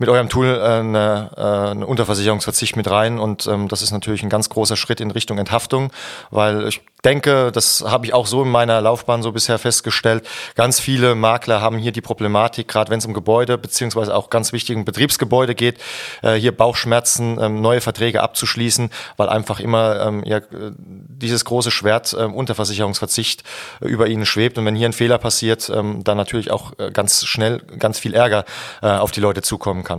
mit 0.00 0.08
eurem 0.08 0.28
Tool 0.28 0.46
äh, 0.46 0.80
eine, 0.80 1.30
äh, 1.36 1.70
eine 1.70 1.86
Unterversicherungsverzicht 1.86 2.74
mit 2.74 2.90
rein 2.90 3.20
und 3.20 3.46
ähm, 3.46 3.68
das 3.68 3.82
ist 3.82 3.92
natürlich 3.92 4.22
ein 4.22 4.30
ganz 4.30 4.48
großer 4.48 4.76
Schritt 4.76 5.00
in 5.00 5.10
Richtung 5.10 5.38
Enthaftung, 5.38 5.92
weil 6.30 6.66
ich 6.66 6.80
denke, 7.04 7.52
das 7.52 7.84
habe 7.86 8.06
ich 8.06 8.14
auch 8.14 8.26
so 8.26 8.42
in 8.42 8.50
meiner 8.50 8.80
Laufbahn 8.80 9.22
so 9.22 9.32
bisher 9.32 9.58
festgestellt, 9.58 10.26
ganz 10.54 10.80
viele 10.80 11.14
Makler 11.14 11.60
haben 11.60 11.78
hier 11.78 11.92
die 11.92 12.00
Problematik, 12.00 12.66
gerade 12.66 12.90
wenn 12.90 12.98
es 12.98 13.06
um 13.06 13.14
Gebäude 13.14 13.58
beziehungsweise 13.58 14.14
auch 14.14 14.30
ganz 14.30 14.52
wichtigen 14.52 14.84
Betriebsgebäude 14.84 15.54
geht, 15.54 15.78
äh, 16.22 16.34
hier 16.34 16.56
Bauchschmerzen, 16.56 17.38
ähm, 17.40 17.60
neue 17.60 17.82
Verträge 17.82 18.22
abzuschließen, 18.22 18.90
weil 19.18 19.28
einfach 19.28 19.60
immer 19.60 20.00
ähm, 20.00 20.22
ja, 20.24 20.40
dieses 20.50 21.44
große 21.44 21.70
Schwert 21.70 22.16
ähm, 22.18 22.34
Unterversicherungsverzicht 22.34 23.44
äh, 23.82 23.88
über 23.88 24.06
ihnen 24.06 24.24
schwebt 24.24 24.56
und 24.56 24.64
wenn 24.64 24.74
hier 24.74 24.88
ein 24.88 24.94
Fehler 24.94 25.18
passiert, 25.18 25.70
ähm, 25.74 26.02
dann 26.04 26.16
natürlich 26.16 26.50
auch 26.50 26.72
äh, 26.78 26.90
ganz 26.90 27.26
schnell 27.26 27.58
ganz 27.78 27.98
viel 27.98 28.14
Ärger 28.14 28.44
äh, 28.82 28.86
auf 28.86 29.10
die 29.10 29.20
Leute 29.20 29.42
zukommen 29.42 29.84
kann. 29.84 29.89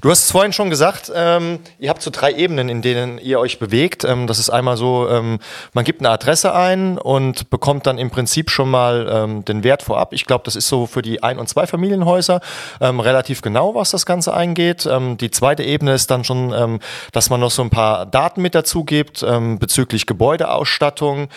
Du 0.00 0.10
hast 0.10 0.24
es 0.24 0.30
vorhin 0.30 0.52
schon 0.52 0.70
gesagt, 0.70 1.12
ähm, 1.14 1.60
ihr 1.78 1.90
habt 1.90 2.02
so 2.02 2.10
drei 2.10 2.32
Ebenen, 2.32 2.68
in 2.68 2.82
denen 2.82 3.18
ihr 3.18 3.38
euch 3.38 3.58
bewegt. 3.58 4.04
Ähm, 4.04 4.26
das 4.26 4.38
ist 4.38 4.50
einmal 4.50 4.76
so, 4.76 5.08
ähm, 5.08 5.38
man 5.72 5.84
gibt 5.84 6.00
eine 6.00 6.10
Adresse 6.10 6.54
ein 6.54 6.98
und 6.98 7.50
bekommt 7.50 7.86
dann 7.86 7.98
im 7.98 8.10
Prinzip 8.10 8.50
schon 8.50 8.70
mal 8.70 9.08
ähm, 9.10 9.44
den 9.44 9.64
Wert 9.64 9.82
vorab. 9.82 10.12
Ich 10.12 10.24
glaube, 10.24 10.44
das 10.44 10.56
ist 10.56 10.68
so 10.68 10.86
für 10.86 11.02
die 11.02 11.22
Ein- 11.22 11.38
und 11.38 11.48
Zweifamilienhäuser 11.48 12.40
ähm, 12.80 13.00
relativ 13.00 13.42
genau, 13.42 13.74
was 13.74 13.90
das 13.90 14.06
Ganze 14.06 14.34
eingeht. 14.34 14.86
Ähm, 14.86 15.16
die 15.16 15.30
zweite 15.30 15.62
Ebene 15.62 15.94
ist 15.94 16.10
dann 16.10 16.24
schon, 16.24 16.80
dass 17.12 17.30
man 17.30 17.40
noch 17.40 17.50
so 17.50 17.62
ein 17.62 17.70
paar 17.70 18.06
Daten 18.06 18.42
mit 18.42 18.54
dazu 18.54 18.84
gibt 18.84 19.24
bezüglich 19.58 20.06
Gebäudeausstattung. 20.06 21.28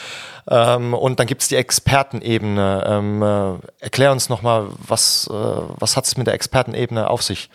Und 0.45 1.19
dann 1.19 1.27
gibt 1.27 1.41
es 1.41 1.47
die 1.47 1.55
Expertenebene. 1.55 3.21
Äh, 3.21 3.83
erklär 3.83 4.11
uns 4.11 4.29
nochmal, 4.29 4.67
was, 4.87 5.29
äh, 5.31 5.33
was 5.33 5.97
hat 5.97 6.05
es 6.05 6.17
mit 6.17 6.27
der 6.27 6.33
Expertenebene 6.33 7.09
auf 7.09 7.23
sich? 7.23 7.49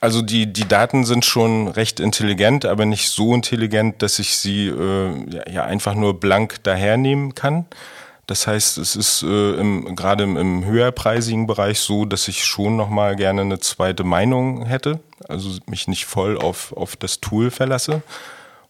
Also 0.00 0.20
die, 0.20 0.52
die 0.52 0.68
Daten 0.68 1.04
sind 1.04 1.24
schon 1.24 1.66
recht 1.66 1.98
intelligent, 1.98 2.66
aber 2.66 2.84
nicht 2.84 3.08
so 3.08 3.34
intelligent, 3.34 4.02
dass 4.02 4.18
ich 4.18 4.36
sie 4.36 4.66
äh, 4.66 5.50
ja, 5.50 5.64
einfach 5.64 5.94
nur 5.94 6.20
blank 6.20 6.62
dahernehmen 6.62 7.34
kann. 7.34 7.64
Das 8.26 8.46
heißt, 8.46 8.76
es 8.76 8.96
ist 8.96 9.22
äh, 9.22 9.54
im, 9.54 9.96
gerade 9.96 10.24
im, 10.24 10.36
im 10.36 10.64
höherpreisigen 10.64 11.46
Bereich 11.46 11.80
so, 11.80 12.04
dass 12.04 12.28
ich 12.28 12.44
schon 12.44 12.76
nochmal 12.76 13.16
gerne 13.16 13.42
eine 13.42 13.60
zweite 13.60 14.04
Meinung 14.04 14.66
hätte, 14.66 15.00
also 15.28 15.58
mich 15.66 15.88
nicht 15.88 16.04
voll 16.04 16.38
auf, 16.38 16.74
auf 16.74 16.96
das 16.96 17.20
Tool 17.20 17.50
verlasse. 17.50 18.02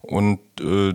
Und 0.03 0.39
äh, 0.61 0.93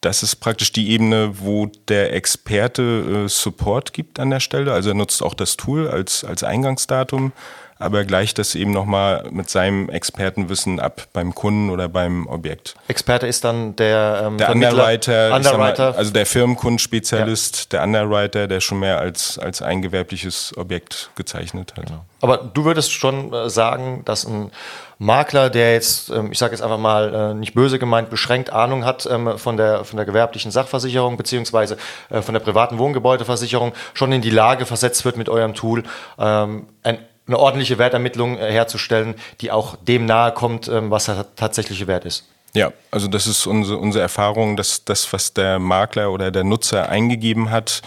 das 0.00 0.22
ist 0.22 0.36
praktisch 0.36 0.72
die 0.72 0.90
Ebene, 0.90 1.40
wo 1.40 1.66
der 1.88 2.14
Experte 2.14 3.24
äh, 3.24 3.28
Support 3.28 3.92
gibt 3.92 4.20
an 4.20 4.30
der 4.30 4.40
Stelle. 4.40 4.72
Also 4.72 4.90
er 4.90 4.94
nutzt 4.94 5.22
auch 5.22 5.34
das 5.34 5.56
Tool 5.56 5.88
als, 5.88 6.22
als 6.22 6.42
Eingangsdatum 6.44 7.32
aber 7.78 8.04
gleicht 8.04 8.38
das 8.38 8.54
eben 8.54 8.70
nochmal 8.70 9.28
mit 9.30 9.50
seinem 9.50 9.88
Expertenwissen 9.88 10.80
ab 10.80 11.08
beim 11.12 11.34
Kunden 11.34 11.70
oder 11.70 11.88
beim 11.88 12.26
Objekt. 12.26 12.74
Experte 12.88 13.26
ist 13.26 13.44
dann 13.44 13.76
der, 13.76 14.22
ähm, 14.26 14.38
der 14.38 14.50
Underwriter, 14.50 15.34
Underwriter. 15.34 15.90
Mal, 15.90 15.98
also 15.98 16.12
der 16.12 16.26
Firmenkundenspezialist, 16.26 17.58
ja. 17.58 17.78
der 17.78 17.82
Underwriter, 17.84 18.48
der 18.48 18.60
schon 18.60 18.78
mehr 18.78 18.98
als, 18.98 19.38
als 19.38 19.62
ein 19.62 19.82
gewerbliches 19.82 20.56
Objekt 20.56 21.10
gezeichnet 21.16 21.74
hat. 21.76 21.86
Genau. 21.86 22.04
Aber 22.20 22.38
du 22.38 22.64
würdest 22.64 22.92
schon 22.92 23.32
äh, 23.32 23.50
sagen, 23.50 24.02
dass 24.04 24.24
ein 24.24 24.50
Makler, 24.98 25.50
der 25.50 25.74
jetzt, 25.74 26.08
ähm, 26.08 26.32
ich 26.32 26.38
sage 26.38 26.52
jetzt 26.52 26.62
einfach 26.62 26.78
mal 26.78 27.14
äh, 27.14 27.34
nicht 27.34 27.54
böse 27.54 27.78
gemeint, 27.78 28.08
beschränkt 28.08 28.50
Ahnung 28.50 28.86
hat 28.86 29.06
ähm, 29.10 29.38
von 29.38 29.58
der, 29.58 29.84
von 29.84 29.98
der 29.98 30.06
gewerblichen 30.06 30.50
Sachversicherung 30.50 31.18
beziehungsweise 31.18 31.76
äh, 32.08 32.22
von 32.22 32.32
der 32.32 32.40
privaten 32.40 32.78
Wohngebäudeversicherung, 32.78 33.74
schon 33.92 34.12
in 34.12 34.22
die 34.22 34.30
Lage 34.30 34.64
versetzt 34.64 35.04
wird 35.04 35.18
mit 35.18 35.28
eurem 35.28 35.52
Tool, 35.52 35.82
ähm, 36.18 36.66
ein 36.82 36.98
eine 37.26 37.38
ordentliche 37.38 37.78
Wertermittlung 37.78 38.38
äh, 38.38 38.50
herzustellen, 38.52 39.14
die 39.40 39.50
auch 39.50 39.76
dem 39.76 40.06
nahe 40.06 40.32
kommt, 40.32 40.68
ähm, 40.68 40.90
was 40.90 41.06
der 41.06 41.26
tatsächliche 41.36 41.86
Wert 41.86 42.04
ist. 42.04 42.24
Ja, 42.54 42.72
also 42.90 43.08
das 43.08 43.26
ist 43.26 43.46
unsere, 43.46 43.78
unsere 43.78 44.02
Erfahrung, 44.02 44.56
dass 44.56 44.84
das, 44.84 45.12
was 45.12 45.34
der 45.34 45.58
Makler 45.58 46.10
oder 46.10 46.30
der 46.30 46.44
Nutzer 46.44 46.88
eingegeben 46.88 47.50
hat, 47.50 47.82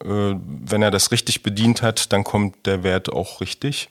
äh, 0.00 0.06
wenn 0.06 0.82
er 0.82 0.90
das 0.90 1.12
richtig 1.12 1.42
bedient 1.42 1.82
hat, 1.82 2.12
dann 2.12 2.24
kommt 2.24 2.66
der 2.66 2.82
Wert 2.82 3.12
auch 3.12 3.40
richtig. 3.40 3.90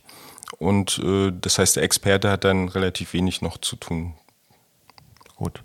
Und 0.60 1.00
äh, 1.00 1.32
das 1.32 1.60
heißt, 1.60 1.76
der 1.76 1.84
Experte 1.84 2.32
hat 2.32 2.44
dann 2.44 2.70
relativ 2.70 3.14
wenig 3.14 3.42
noch 3.42 3.58
zu 3.58 3.76
tun. 3.76 4.14
Gut. 5.36 5.62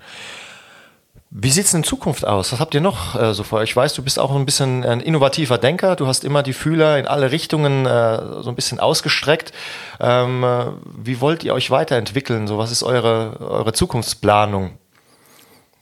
Wie 1.35 1.51
sieht 1.51 1.65
es 1.65 1.73
in 1.73 1.83
Zukunft 1.83 2.27
aus? 2.27 2.53
Was 2.53 2.61
habt 2.61 2.75
ihr 2.75 2.83
noch 2.83 3.19
äh, 3.19 3.33
so 3.33 3.43
vor? 3.43 3.63
Ich 3.63 3.75
weiß, 3.75 3.95
du 3.95 4.03
bist 4.03 4.19
auch 4.19 4.37
ein 4.37 4.45
bisschen 4.45 4.85
ein 4.85 5.01
innovativer 5.01 5.57
Denker. 5.57 5.97
Du 5.97 6.07
hast 6.07 6.25
immer 6.25 6.43
die 6.43 6.53
Fühler 6.53 6.99
in 6.99 7.07
alle 7.07 7.33
Richtungen 7.33 7.87
äh, 7.87 8.43
so 8.43 8.51
ein 8.51 8.55
bisschen 8.55 8.79
ausgestreckt. 8.79 9.51
Ähm, 9.99 10.45
äh, 10.45 10.67
wie 11.03 11.23
wollt 11.23 11.43
ihr 11.43 11.55
euch 11.55 11.71
weiterentwickeln? 11.71 12.47
So, 12.47 12.59
was 12.59 12.71
ist 12.71 12.83
eure, 12.83 13.41
eure 13.41 13.73
Zukunftsplanung? 13.73 14.73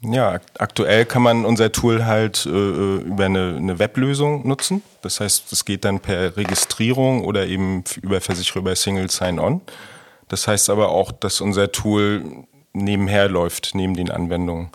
Ja, 0.02 0.38
aktuell 0.56 1.04
kann 1.04 1.22
man 1.22 1.44
unser 1.44 1.72
Tool 1.72 2.06
halt 2.06 2.46
äh, 2.46 2.50
äh, 2.50 2.96
über 2.98 3.24
eine, 3.24 3.56
eine 3.56 3.80
Weblösung 3.80 4.46
nutzen. 4.46 4.84
Das 5.02 5.18
heißt, 5.18 5.50
es 5.52 5.64
geht 5.64 5.84
dann 5.84 5.98
per 5.98 6.36
Registrierung 6.36 7.24
oder 7.24 7.48
eben 7.48 7.82
über 8.02 8.20
Versicherer 8.20 8.60
über 8.60 8.76
Single 8.76 9.10
Sign-On. 9.10 9.62
Das 10.28 10.46
heißt 10.46 10.70
aber 10.70 10.90
auch, 10.90 11.10
dass 11.10 11.40
unser 11.40 11.72
Tool 11.72 12.46
nebenher 12.72 13.28
läuft, 13.28 13.74
neben 13.74 13.94
den 13.94 14.12
Anwendungen. 14.12 14.70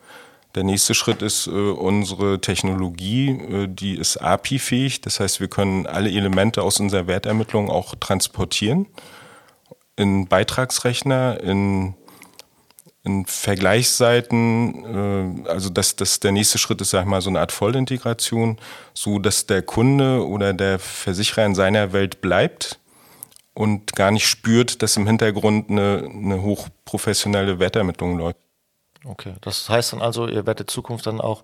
Der 0.56 0.64
nächste 0.64 0.96
Schritt 0.96 1.22
ist 1.22 1.48
äh, 1.48 1.52
unsere 1.52 2.40
Technologie, 2.40 3.30
äh, 3.30 3.68
die 3.68 3.98
ist 3.98 4.18
API-fähig. 4.18 5.02
Das 5.02 5.20
heißt, 5.20 5.42
wir 5.42 5.50
können 5.50 5.86
alle 5.86 6.10
Elemente 6.10 6.64
aus 6.64 6.80
unserer 6.80 7.08
Wertermittlung 7.08 7.70
auch 7.70 7.94
transportieren 7.96 8.88
in 9.98 10.28
Beitragsrechner, 10.28 11.42
in, 11.42 11.96
in 13.04 13.26
Vergleichsseiten. 13.26 15.44
Äh, 15.46 15.50
also 15.50 15.70
das, 15.70 15.98
das 15.98 16.22
der 16.22 16.32
nächste 16.32 16.58
Schritt 16.58 16.80
ist, 16.80 16.92
sag 16.92 17.04
ich 17.04 17.10
mal, 17.10 17.22
so 17.22 17.30
eine 17.30 17.42
Art 17.42 17.52
Vollintegration, 17.52 18.58
so 18.94 19.20
dass 19.20 19.48
der 19.48 19.62
Kunde 19.62 20.26
oder 20.26 20.54
der 20.54 20.80
Versicherer 20.80 21.46
in 21.46 21.56
seiner 21.56 21.92
Welt 21.92 22.22
bleibt 22.22 22.80
und 23.54 23.94
gar 23.94 24.12
nicht 24.12 24.28
spürt, 24.28 24.82
dass 24.82 24.98
im 24.98 25.08
Hintergrund 25.08 25.70
eine, 25.70 26.10
eine 26.14 26.42
hochprofessionelle 26.42 27.60
Wertermittlung 27.60 28.18
läuft. 28.18 28.45
Okay, 29.08 29.34
das 29.42 29.70
heißt 29.70 29.94
dann 29.94 30.02
also, 30.02 30.28
ihr 30.28 30.48
werdet 30.48 30.62
in 30.62 30.68
Zukunft 30.68 31.06
dann 31.06 31.22
auch 31.22 31.44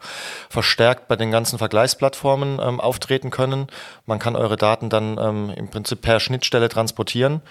verstärkt 0.50 1.08
bei 1.08 1.16
den 1.16 1.30
ganzen 1.30 1.60
Vergleichsplattformen 1.60 2.60
ähm, 2.62 2.80
auftreten 2.80 3.30
können. 3.30 3.68
Man 4.06 4.18
kann 4.18 4.36
eure 4.36 4.58
Daten 4.58 4.90
dann 4.90 5.20
ähm, 5.20 5.54
im 5.56 5.70
Prinzip 5.70 6.02
per 6.02 6.20
Schnittstelle 6.20 6.70
transportieren. 6.70 7.42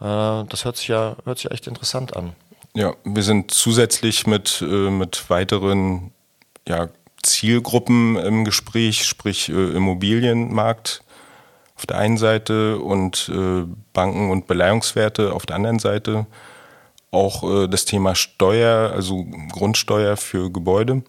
Äh, 0.00 0.44
das 0.48 0.64
hört 0.64 0.76
sich 0.76 0.88
ja 0.88 1.16
hört 1.24 1.38
sich 1.38 1.50
echt 1.50 1.66
interessant 1.66 2.16
an. 2.16 2.34
Ja, 2.74 2.94
wir 3.04 3.22
sind 3.22 3.50
zusätzlich 3.50 4.26
mit, 4.26 4.62
äh, 4.62 4.90
mit 4.90 5.30
weiteren 5.30 6.12
ja, 6.68 6.88
Zielgruppen 7.22 8.16
im 8.16 8.44
Gespräch, 8.44 9.04
sprich 9.04 9.48
äh, 9.48 9.52
Immobilienmarkt 9.52 11.02
auf 11.76 11.86
der 11.86 11.98
einen 11.98 12.18
Seite 12.18 12.78
und 12.78 13.30
äh, 13.34 13.64
Banken 13.92 14.30
und 14.30 14.46
Beleihungswerte 14.46 15.32
auf 15.32 15.46
der 15.46 15.56
anderen 15.56 15.78
Seite 15.78 16.26
auch 17.16 17.42
äh, 17.42 17.68
das 17.68 17.84
Thema 17.84 18.14
Steuer, 18.14 18.92
also 18.92 19.26
Grundsteuer 19.50 20.16
für 20.16 20.50
Gebäude. 20.50 21.02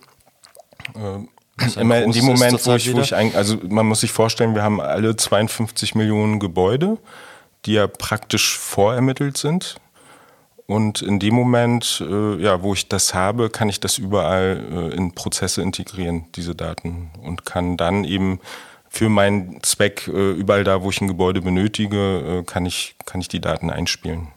Äh, 0.95 1.79
immer 1.79 2.01
in 2.01 2.11
dem 2.11 2.25
Moment, 2.25 2.65
wo 2.65 2.73
ich, 2.73 2.93
wo 2.93 2.99
ich 2.99 3.13
ein, 3.13 3.35
also 3.35 3.57
man 3.67 3.85
muss 3.85 4.01
sich 4.01 4.11
vorstellen, 4.11 4.55
wir 4.55 4.63
haben 4.63 4.79
alle 4.79 5.15
52 5.15 5.95
Millionen 5.95 6.39
Gebäude, 6.39 6.97
die 7.65 7.73
ja 7.73 7.87
praktisch 7.87 8.57
vorermittelt 8.57 9.37
sind. 9.37 9.77
Und 10.67 11.01
in 11.01 11.19
dem 11.19 11.33
Moment, 11.33 12.03
äh, 12.07 12.35
ja, 12.41 12.61
wo 12.61 12.73
ich 12.73 12.89
das 12.89 13.13
habe, 13.13 13.49
kann 13.49 13.69
ich 13.69 13.79
das 13.79 13.97
überall 13.97 14.91
äh, 14.91 14.95
in 14.95 15.13
Prozesse 15.13 15.61
integrieren, 15.61 16.25
diese 16.35 16.55
Daten. 16.55 17.09
Und 17.23 17.45
kann 17.45 17.77
dann 17.77 18.03
eben 18.03 18.41
für 18.89 19.07
meinen 19.07 19.63
Zweck, 19.63 20.07
äh, 20.07 20.31
überall 20.31 20.65
da, 20.65 20.83
wo 20.83 20.89
ich 20.89 20.99
ein 20.99 21.07
Gebäude 21.07 21.41
benötige, 21.41 22.39
äh, 22.39 22.43
kann, 22.43 22.65
ich, 22.65 22.95
kann 23.05 23.21
ich 23.21 23.29
die 23.29 23.39
Daten 23.39 23.69
einspielen. 23.69 24.27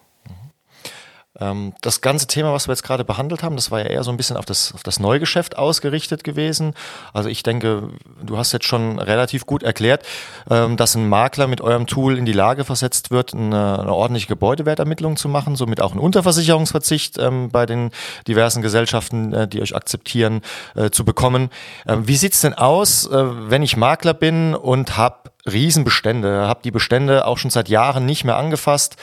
Ähm, 1.40 1.72
das 1.80 2.00
ganze 2.00 2.26
Thema, 2.26 2.52
was 2.52 2.68
wir 2.68 2.72
jetzt 2.72 2.82
gerade 2.82 3.04
behandelt 3.04 3.42
haben, 3.42 3.56
das 3.56 3.70
war 3.70 3.80
ja 3.80 3.86
eher 3.86 4.04
so 4.04 4.10
ein 4.10 4.16
bisschen 4.16 4.36
auf 4.36 4.44
das, 4.44 4.72
auf 4.74 4.82
das 4.82 5.00
Neugeschäft 5.00 5.56
ausgerichtet 5.56 6.24
gewesen. 6.24 6.74
Also 7.12 7.28
ich 7.28 7.42
denke, 7.42 7.88
du 8.22 8.36
hast 8.36 8.52
jetzt 8.52 8.66
schon 8.66 8.98
relativ 8.98 9.46
gut 9.46 9.62
erklärt, 9.62 10.04
ähm, 10.50 10.76
dass 10.76 10.94
ein 10.94 11.08
Makler 11.08 11.46
mit 11.46 11.60
eurem 11.60 11.86
Tool 11.86 12.18
in 12.18 12.26
die 12.26 12.32
Lage 12.32 12.64
versetzt 12.64 13.10
wird, 13.10 13.34
eine, 13.34 13.80
eine 13.80 13.92
ordentliche 13.92 14.28
Gebäudewertermittlung 14.28 15.16
zu 15.16 15.28
machen, 15.28 15.56
somit 15.56 15.80
auch 15.80 15.92
einen 15.92 16.00
Unterversicherungsverzicht 16.00 17.18
ähm, 17.18 17.50
bei 17.50 17.66
den 17.66 17.90
diversen 18.26 18.62
Gesellschaften, 18.62 19.32
äh, 19.32 19.48
die 19.48 19.62
euch 19.62 19.74
akzeptieren, 19.74 20.42
äh, 20.74 20.90
zu 20.90 21.04
bekommen. 21.04 21.50
Wie 21.86 22.16
sieht's 22.16 22.40
denn 22.40 22.54
aus, 22.54 23.06
äh, 23.06 23.50
wenn 23.50 23.62
ich 23.62 23.76
Makler 23.76 24.14
bin 24.14 24.54
und 24.54 24.96
habe 24.96 25.29
Riesenbestände, 25.50 26.46
habe 26.46 26.60
die 26.62 26.70
Bestände 26.70 27.26
auch 27.26 27.38
schon 27.38 27.50
seit 27.50 27.68
Jahren 27.68 28.06
nicht 28.06 28.24
mehr 28.24 28.36
angefasst 28.36 28.96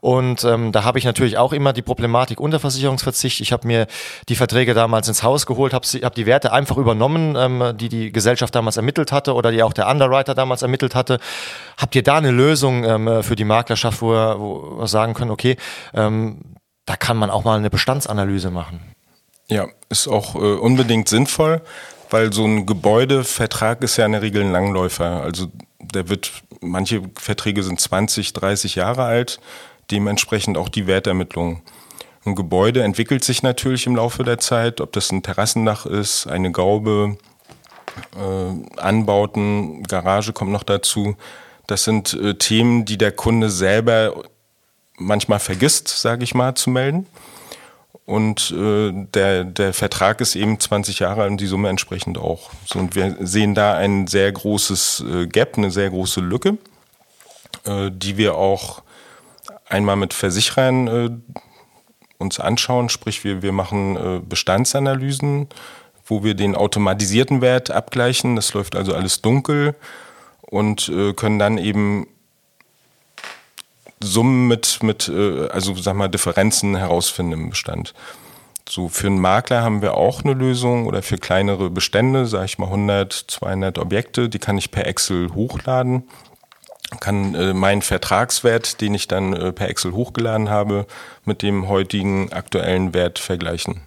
und 0.00 0.44
ähm, 0.44 0.72
da 0.72 0.84
habe 0.84 0.98
ich 0.98 1.04
natürlich 1.04 1.38
auch 1.38 1.52
immer 1.52 1.72
die 1.72 1.82
Problematik 1.82 2.40
Unterversicherungsverzicht. 2.40 3.40
Ich 3.40 3.52
habe 3.52 3.66
mir 3.66 3.86
die 4.28 4.36
Verträge 4.36 4.74
damals 4.74 5.08
ins 5.08 5.22
Haus 5.22 5.46
geholt, 5.46 5.72
habe 5.72 5.86
hab 5.86 6.14
die 6.14 6.26
Werte 6.26 6.52
einfach 6.52 6.76
übernommen, 6.76 7.36
ähm, 7.36 7.76
die 7.76 7.88
die 7.88 8.12
Gesellschaft 8.12 8.54
damals 8.54 8.76
ermittelt 8.76 9.12
hatte 9.12 9.34
oder 9.34 9.50
die 9.50 9.62
auch 9.62 9.72
der 9.72 9.88
Underwriter 9.88 10.34
damals 10.34 10.62
ermittelt 10.62 10.94
hatte. 10.94 11.18
Habt 11.76 11.94
ihr 11.94 12.02
da 12.02 12.16
eine 12.16 12.30
Lösung 12.30 12.84
ähm, 12.84 13.22
für 13.22 13.36
die 13.36 13.44
Maklerschaft, 13.44 14.02
wo 14.02 14.10
wir, 14.10 14.86
sagen 14.86 15.14
können, 15.14 15.30
okay, 15.30 15.56
ähm, 15.94 16.40
da 16.86 16.96
kann 16.96 17.16
man 17.16 17.30
auch 17.30 17.44
mal 17.44 17.58
eine 17.58 17.70
Bestandsanalyse 17.70 18.50
machen? 18.50 18.80
Ja, 19.48 19.66
ist 19.88 20.08
auch 20.08 20.34
äh, 20.34 20.38
unbedingt 20.38 21.08
sinnvoll, 21.08 21.62
weil 22.10 22.32
so 22.32 22.44
ein 22.44 22.66
Gebäudevertrag 22.66 23.82
ist 23.82 23.96
ja 23.96 24.06
in 24.06 24.12
der 24.12 24.22
Regel 24.22 24.42
ein 24.42 24.52
Langläufer. 24.52 25.22
Also 25.22 25.48
der 25.94 26.08
wird, 26.08 26.30
manche 26.60 27.02
Verträge 27.18 27.62
sind 27.62 27.80
20, 27.80 28.32
30 28.32 28.74
Jahre 28.74 29.04
alt, 29.04 29.40
dementsprechend 29.90 30.56
auch 30.58 30.68
die 30.68 30.86
Wertermittlung. 30.86 31.62
Ein 32.24 32.34
Gebäude 32.34 32.82
entwickelt 32.82 33.24
sich 33.24 33.42
natürlich 33.42 33.86
im 33.86 33.96
Laufe 33.96 34.24
der 34.24 34.38
Zeit, 34.38 34.80
ob 34.80 34.92
das 34.92 35.10
ein 35.10 35.22
Terrassendach 35.22 35.86
ist, 35.86 36.26
eine 36.26 36.52
Gaube, 36.52 37.16
äh, 38.16 38.80
Anbauten, 38.80 39.82
Garage 39.84 40.32
kommt 40.32 40.52
noch 40.52 40.62
dazu. 40.62 41.16
Das 41.66 41.84
sind 41.84 42.14
äh, 42.14 42.34
Themen, 42.34 42.84
die 42.84 42.98
der 42.98 43.12
Kunde 43.12 43.50
selber 43.50 44.24
manchmal 44.96 45.38
vergisst, 45.38 45.88
sage 45.88 46.24
ich 46.24 46.34
mal, 46.34 46.54
zu 46.54 46.70
melden. 46.70 47.06
Und 48.08 48.52
äh, 48.52 48.90
der, 49.12 49.44
der 49.44 49.74
Vertrag 49.74 50.22
ist 50.22 50.34
eben 50.34 50.58
20 50.58 50.98
Jahre 50.98 51.26
und 51.26 51.42
die 51.42 51.46
Summe 51.46 51.68
entsprechend 51.68 52.16
auch. 52.16 52.48
So, 52.64 52.78
und 52.78 52.94
wir 52.94 53.18
sehen 53.20 53.54
da 53.54 53.74
ein 53.74 54.06
sehr 54.06 54.32
großes 54.32 55.04
äh, 55.06 55.26
Gap, 55.26 55.58
eine 55.58 55.70
sehr 55.70 55.90
große 55.90 56.22
Lücke, 56.22 56.56
äh, 57.66 57.90
die 57.92 58.16
wir 58.16 58.36
auch 58.36 58.80
einmal 59.68 59.96
mit 59.96 60.14
Versicherern 60.14 60.86
äh, 60.88 61.10
uns 62.16 62.40
anschauen. 62.40 62.88
Sprich, 62.88 63.24
wir, 63.24 63.42
wir 63.42 63.52
machen 63.52 63.96
äh, 63.96 64.20
Bestandsanalysen, 64.26 65.48
wo 66.06 66.24
wir 66.24 66.32
den 66.32 66.56
automatisierten 66.56 67.42
Wert 67.42 67.70
abgleichen. 67.70 68.36
Das 68.36 68.54
läuft 68.54 68.74
also 68.74 68.94
alles 68.94 69.20
dunkel 69.20 69.74
und 70.40 70.88
äh, 70.88 71.12
können 71.12 71.38
dann 71.38 71.58
eben 71.58 72.06
Summen 74.00 74.48
mit, 74.48 74.82
mit 74.82 75.08
äh, 75.08 75.48
also 75.48 75.74
sag 75.74 75.94
mal, 75.94 76.08
Differenzen 76.08 76.76
herausfinden 76.76 77.32
im 77.32 77.50
Bestand. 77.50 77.94
So, 78.68 78.88
für 78.88 79.06
einen 79.06 79.18
Makler 79.18 79.62
haben 79.62 79.80
wir 79.80 79.94
auch 79.94 80.24
eine 80.24 80.34
Lösung 80.34 80.86
oder 80.86 81.02
für 81.02 81.16
kleinere 81.16 81.70
Bestände, 81.70 82.26
sage 82.26 82.44
ich 82.44 82.58
mal 82.58 82.66
100, 82.66 83.12
200 83.12 83.78
Objekte, 83.78 84.28
die 84.28 84.38
kann 84.38 84.58
ich 84.58 84.70
per 84.70 84.86
Excel 84.86 85.32
hochladen, 85.34 86.06
kann 87.00 87.34
äh, 87.34 87.54
meinen 87.54 87.80
Vertragswert, 87.80 88.80
den 88.82 88.94
ich 88.94 89.08
dann 89.08 89.32
äh, 89.32 89.52
per 89.52 89.68
Excel 89.70 89.92
hochgeladen 89.92 90.50
habe, 90.50 90.86
mit 91.24 91.42
dem 91.42 91.68
heutigen 91.68 92.30
aktuellen 92.32 92.92
Wert 92.92 93.18
vergleichen. 93.18 93.80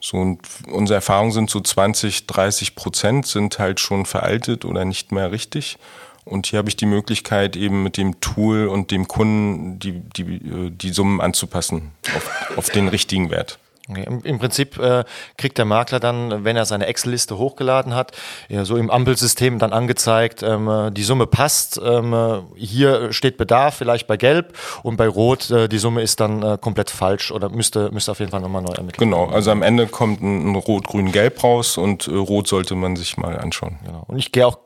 So, 0.00 0.16
und 0.16 0.40
unsere 0.66 0.96
Erfahrungen 0.96 1.32
sind 1.32 1.50
so 1.50 1.60
20, 1.60 2.26
30 2.26 2.74
Prozent 2.74 3.26
sind 3.26 3.58
halt 3.58 3.80
schon 3.80 4.06
veraltet 4.06 4.64
oder 4.64 4.84
nicht 4.84 5.12
mehr 5.12 5.30
richtig. 5.30 5.78
Und 6.24 6.46
hier 6.46 6.58
habe 6.58 6.68
ich 6.68 6.76
die 6.76 6.86
Möglichkeit, 6.86 7.56
eben 7.56 7.82
mit 7.82 7.96
dem 7.96 8.20
Tool 8.20 8.68
und 8.68 8.90
dem 8.90 9.08
Kunden 9.08 9.78
die, 9.78 10.00
die, 10.00 10.22
äh, 10.22 10.70
die 10.70 10.90
Summen 10.90 11.20
anzupassen 11.20 11.92
auf, 12.14 12.56
auf 12.56 12.70
den 12.70 12.88
richtigen 12.88 13.30
Wert. 13.30 13.58
Okay. 13.90 14.04
Im, 14.06 14.20
Im, 14.22 14.38
Prinzip 14.38 14.78
äh, 14.78 15.04
kriegt 15.36 15.58
der 15.58 15.64
Makler 15.64 16.00
dann, 16.00 16.44
wenn 16.44 16.56
er 16.56 16.64
seine 16.64 16.86
Excel-Liste 16.86 17.38
hochgeladen 17.38 17.94
hat, 17.94 18.12
ja, 18.48 18.64
so 18.64 18.76
im 18.76 18.90
Ampelsystem 18.90 19.58
dann 19.58 19.72
angezeigt, 19.72 20.42
ähm, 20.42 20.68
äh, 20.68 20.90
die 20.90 21.02
Summe 21.02 21.26
passt, 21.26 21.80
ähm, 21.82 22.12
äh, 22.12 22.40
hier 22.56 23.12
steht 23.12 23.36
Bedarf, 23.36 23.76
vielleicht 23.76 24.06
bei 24.06 24.16
Gelb 24.16 24.56
und 24.82 24.96
bei 24.96 25.08
Rot, 25.08 25.50
äh, 25.50 25.68
die 25.68 25.78
Summe 25.78 26.02
ist 26.02 26.20
dann 26.20 26.42
äh, 26.42 26.58
komplett 26.60 26.90
falsch 26.90 27.32
oder 27.32 27.48
müsste, 27.48 27.90
müsste 27.90 28.12
auf 28.12 28.20
jeden 28.20 28.30
Fall 28.30 28.40
nochmal 28.40 28.62
neu 28.62 28.72
ermitteln. 28.72 29.10
Genau, 29.10 29.26
also 29.26 29.50
am 29.50 29.62
Ende 29.62 29.86
kommt 29.86 30.22
ein, 30.22 30.52
ein 30.52 30.56
Rot, 30.56 30.86
Grün, 30.86 31.10
Gelb 31.10 31.42
raus 31.42 31.76
und 31.76 32.06
äh, 32.06 32.12
Rot 32.12 32.46
sollte 32.46 32.74
man 32.74 32.96
sich 32.96 33.16
mal 33.16 33.38
anschauen. 33.38 33.78
Genau. 33.84 34.04
Und 34.06 34.18
ich 34.18 34.30
gehe 34.32 34.46
auch 34.46 34.58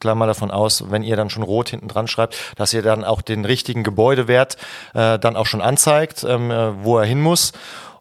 klar 0.00 0.14
mal 0.14 0.26
davon 0.26 0.50
aus, 0.50 0.90
wenn 0.90 1.02
ihr 1.02 1.16
dann 1.16 1.30
schon 1.30 1.42
Rot 1.42 1.68
hinten 1.68 1.88
dran 1.88 2.08
schreibt, 2.08 2.36
dass 2.56 2.72
ihr 2.72 2.82
dann 2.82 3.04
auch 3.04 3.22
den 3.22 3.44
richtigen 3.44 3.82
Gebäudewert 3.82 4.56
dann 4.92 5.36
auch 5.36 5.46
schon 5.46 5.60
anzeigt, 5.60 6.24
ähm, 6.28 6.50
wo 6.82 6.98
er 6.98 7.04
hin 7.04 7.20
muss. 7.20 7.52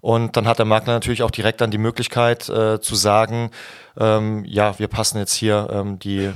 Und 0.03 0.35
dann 0.35 0.47
hat 0.47 0.59
der 0.59 0.65
Makler 0.65 0.91
natürlich 0.91 1.23
auch 1.23 1.31
direkt 1.31 1.61
dann 1.61 1.71
die 1.71 1.77
Möglichkeit 1.77 2.49
äh, 2.49 2.81
zu 2.81 2.93
sagen, 2.93 3.51
ähm, 3.97 4.43
ja, 4.45 4.77
wir 4.77 4.89
passen 4.89 5.17
jetzt 5.17 5.33
hier 5.33 5.69
ähm, 5.71 5.97
die, 5.97 6.29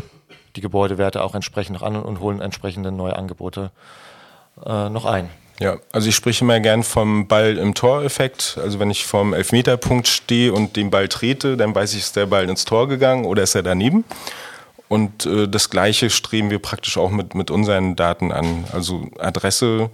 die 0.56 0.62
Gebäudewerte 0.62 1.22
auch 1.22 1.36
entsprechend 1.36 1.74
noch 1.74 1.84
an 1.84 1.98
und 1.98 2.22
holen 2.22 2.40
entsprechende 2.40 2.94
neue 2.94 3.18
Angebote 3.18 3.72
äh, 4.66 4.88
noch 4.88 5.04
ein. 5.04 5.30
Ja, 5.60 5.76
also 5.92 6.08
ich 6.08 6.16
spreche 6.16 6.46
immer 6.46 6.62
gern 6.62 6.82
vom 6.82 7.28
Ball 7.28 7.58
im 7.58 7.74
Tor-Effekt. 7.74 8.58
Also 8.64 8.80
wenn 8.80 8.90
ich 8.90 9.06
vom 9.06 9.34
Elfmeterpunkt 9.34 10.08
stehe 10.08 10.54
und 10.54 10.78
den 10.78 10.90
Ball 10.90 11.10
trete, 11.10 11.58
dann 11.58 11.76
weiß 11.76 11.92
ich, 11.92 12.00
ist 12.00 12.16
der 12.16 12.28
Ball 12.28 12.50
ins 12.50 12.64
Tor 12.64 12.88
gegangen 12.88 13.26
oder 13.26 13.44
ist 13.44 13.54
er 13.54 13.64
daneben. 13.64 14.06
Und 14.88 15.26
äh, 15.26 15.46
das 15.46 15.70
Gleiche 15.70 16.10
streben 16.10 16.52
wir 16.52 16.60
praktisch 16.60 16.98
auch 16.98 17.12
mit, 17.12 17.36
mit 17.36 17.52
unseren 17.52 17.98
Daten 17.98 18.32
an. 18.32 18.64
Also 18.72 19.10
Adresse, 19.20 19.90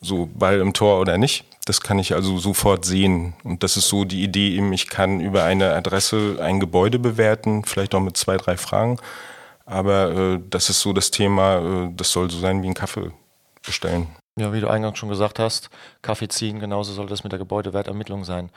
so 0.00 0.30
Ball 0.32 0.60
im 0.60 0.72
Tor 0.72 1.00
oder 1.00 1.18
nicht. 1.18 1.44
Das 1.68 1.82
kann 1.82 1.98
ich 1.98 2.14
also 2.14 2.38
sofort 2.38 2.86
sehen. 2.86 3.34
Und 3.44 3.62
das 3.62 3.76
ist 3.76 3.88
so 3.88 4.06
die 4.06 4.22
Idee 4.22 4.56
eben, 4.56 4.72
ich 4.72 4.88
kann 4.88 5.20
über 5.20 5.44
eine 5.44 5.74
Adresse 5.74 6.38
ein 6.40 6.60
Gebäude 6.60 6.98
bewerten, 6.98 7.62
vielleicht 7.64 7.94
auch 7.94 8.00
mit 8.00 8.16
zwei, 8.16 8.38
drei 8.38 8.56
Fragen. 8.56 8.96
Aber 9.66 10.10
äh, 10.10 10.40
das 10.48 10.70
ist 10.70 10.80
so 10.80 10.94
das 10.94 11.10
Thema, 11.10 11.58
äh, 11.58 11.90
das 11.94 12.10
soll 12.10 12.30
so 12.30 12.38
sein 12.38 12.62
wie 12.62 12.68
ein 12.68 12.74
Kaffee 12.74 13.10
bestellen. 13.62 14.06
Ja, 14.38 14.54
wie 14.54 14.60
du 14.60 14.68
eingangs 14.68 14.98
schon 14.98 15.10
gesagt 15.10 15.38
hast, 15.38 15.68
Kaffee 16.00 16.28
ziehen, 16.28 16.58
genauso 16.58 16.94
soll 16.94 17.06
das 17.06 17.22
mit 17.22 17.32
der 17.32 17.38
Gebäudewertermittlung 17.38 18.24
sein. 18.24 18.48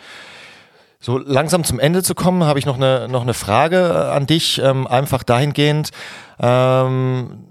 So 1.01 1.17
langsam 1.17 1.65
zum 1.65 1.79
Ende 1.79 2.03
zu 2.03 2.15
kommen, 2.15 2.45
habe 2.45 2.59
ich 2.59 2.65
noch 2.65 2.77
eine, 2.77 3.09
noch 3.09 3.23
eine 3.23 3.33
Frage 3.33 3.89
äh, 3.89 4.15
an 4.15 4.25
dich, 4.25 4.61
ähm, 4.63 4.87
einfach 4.87 5.23
dahingehend. 5.23 5.89
Ähm, 6.39 7.47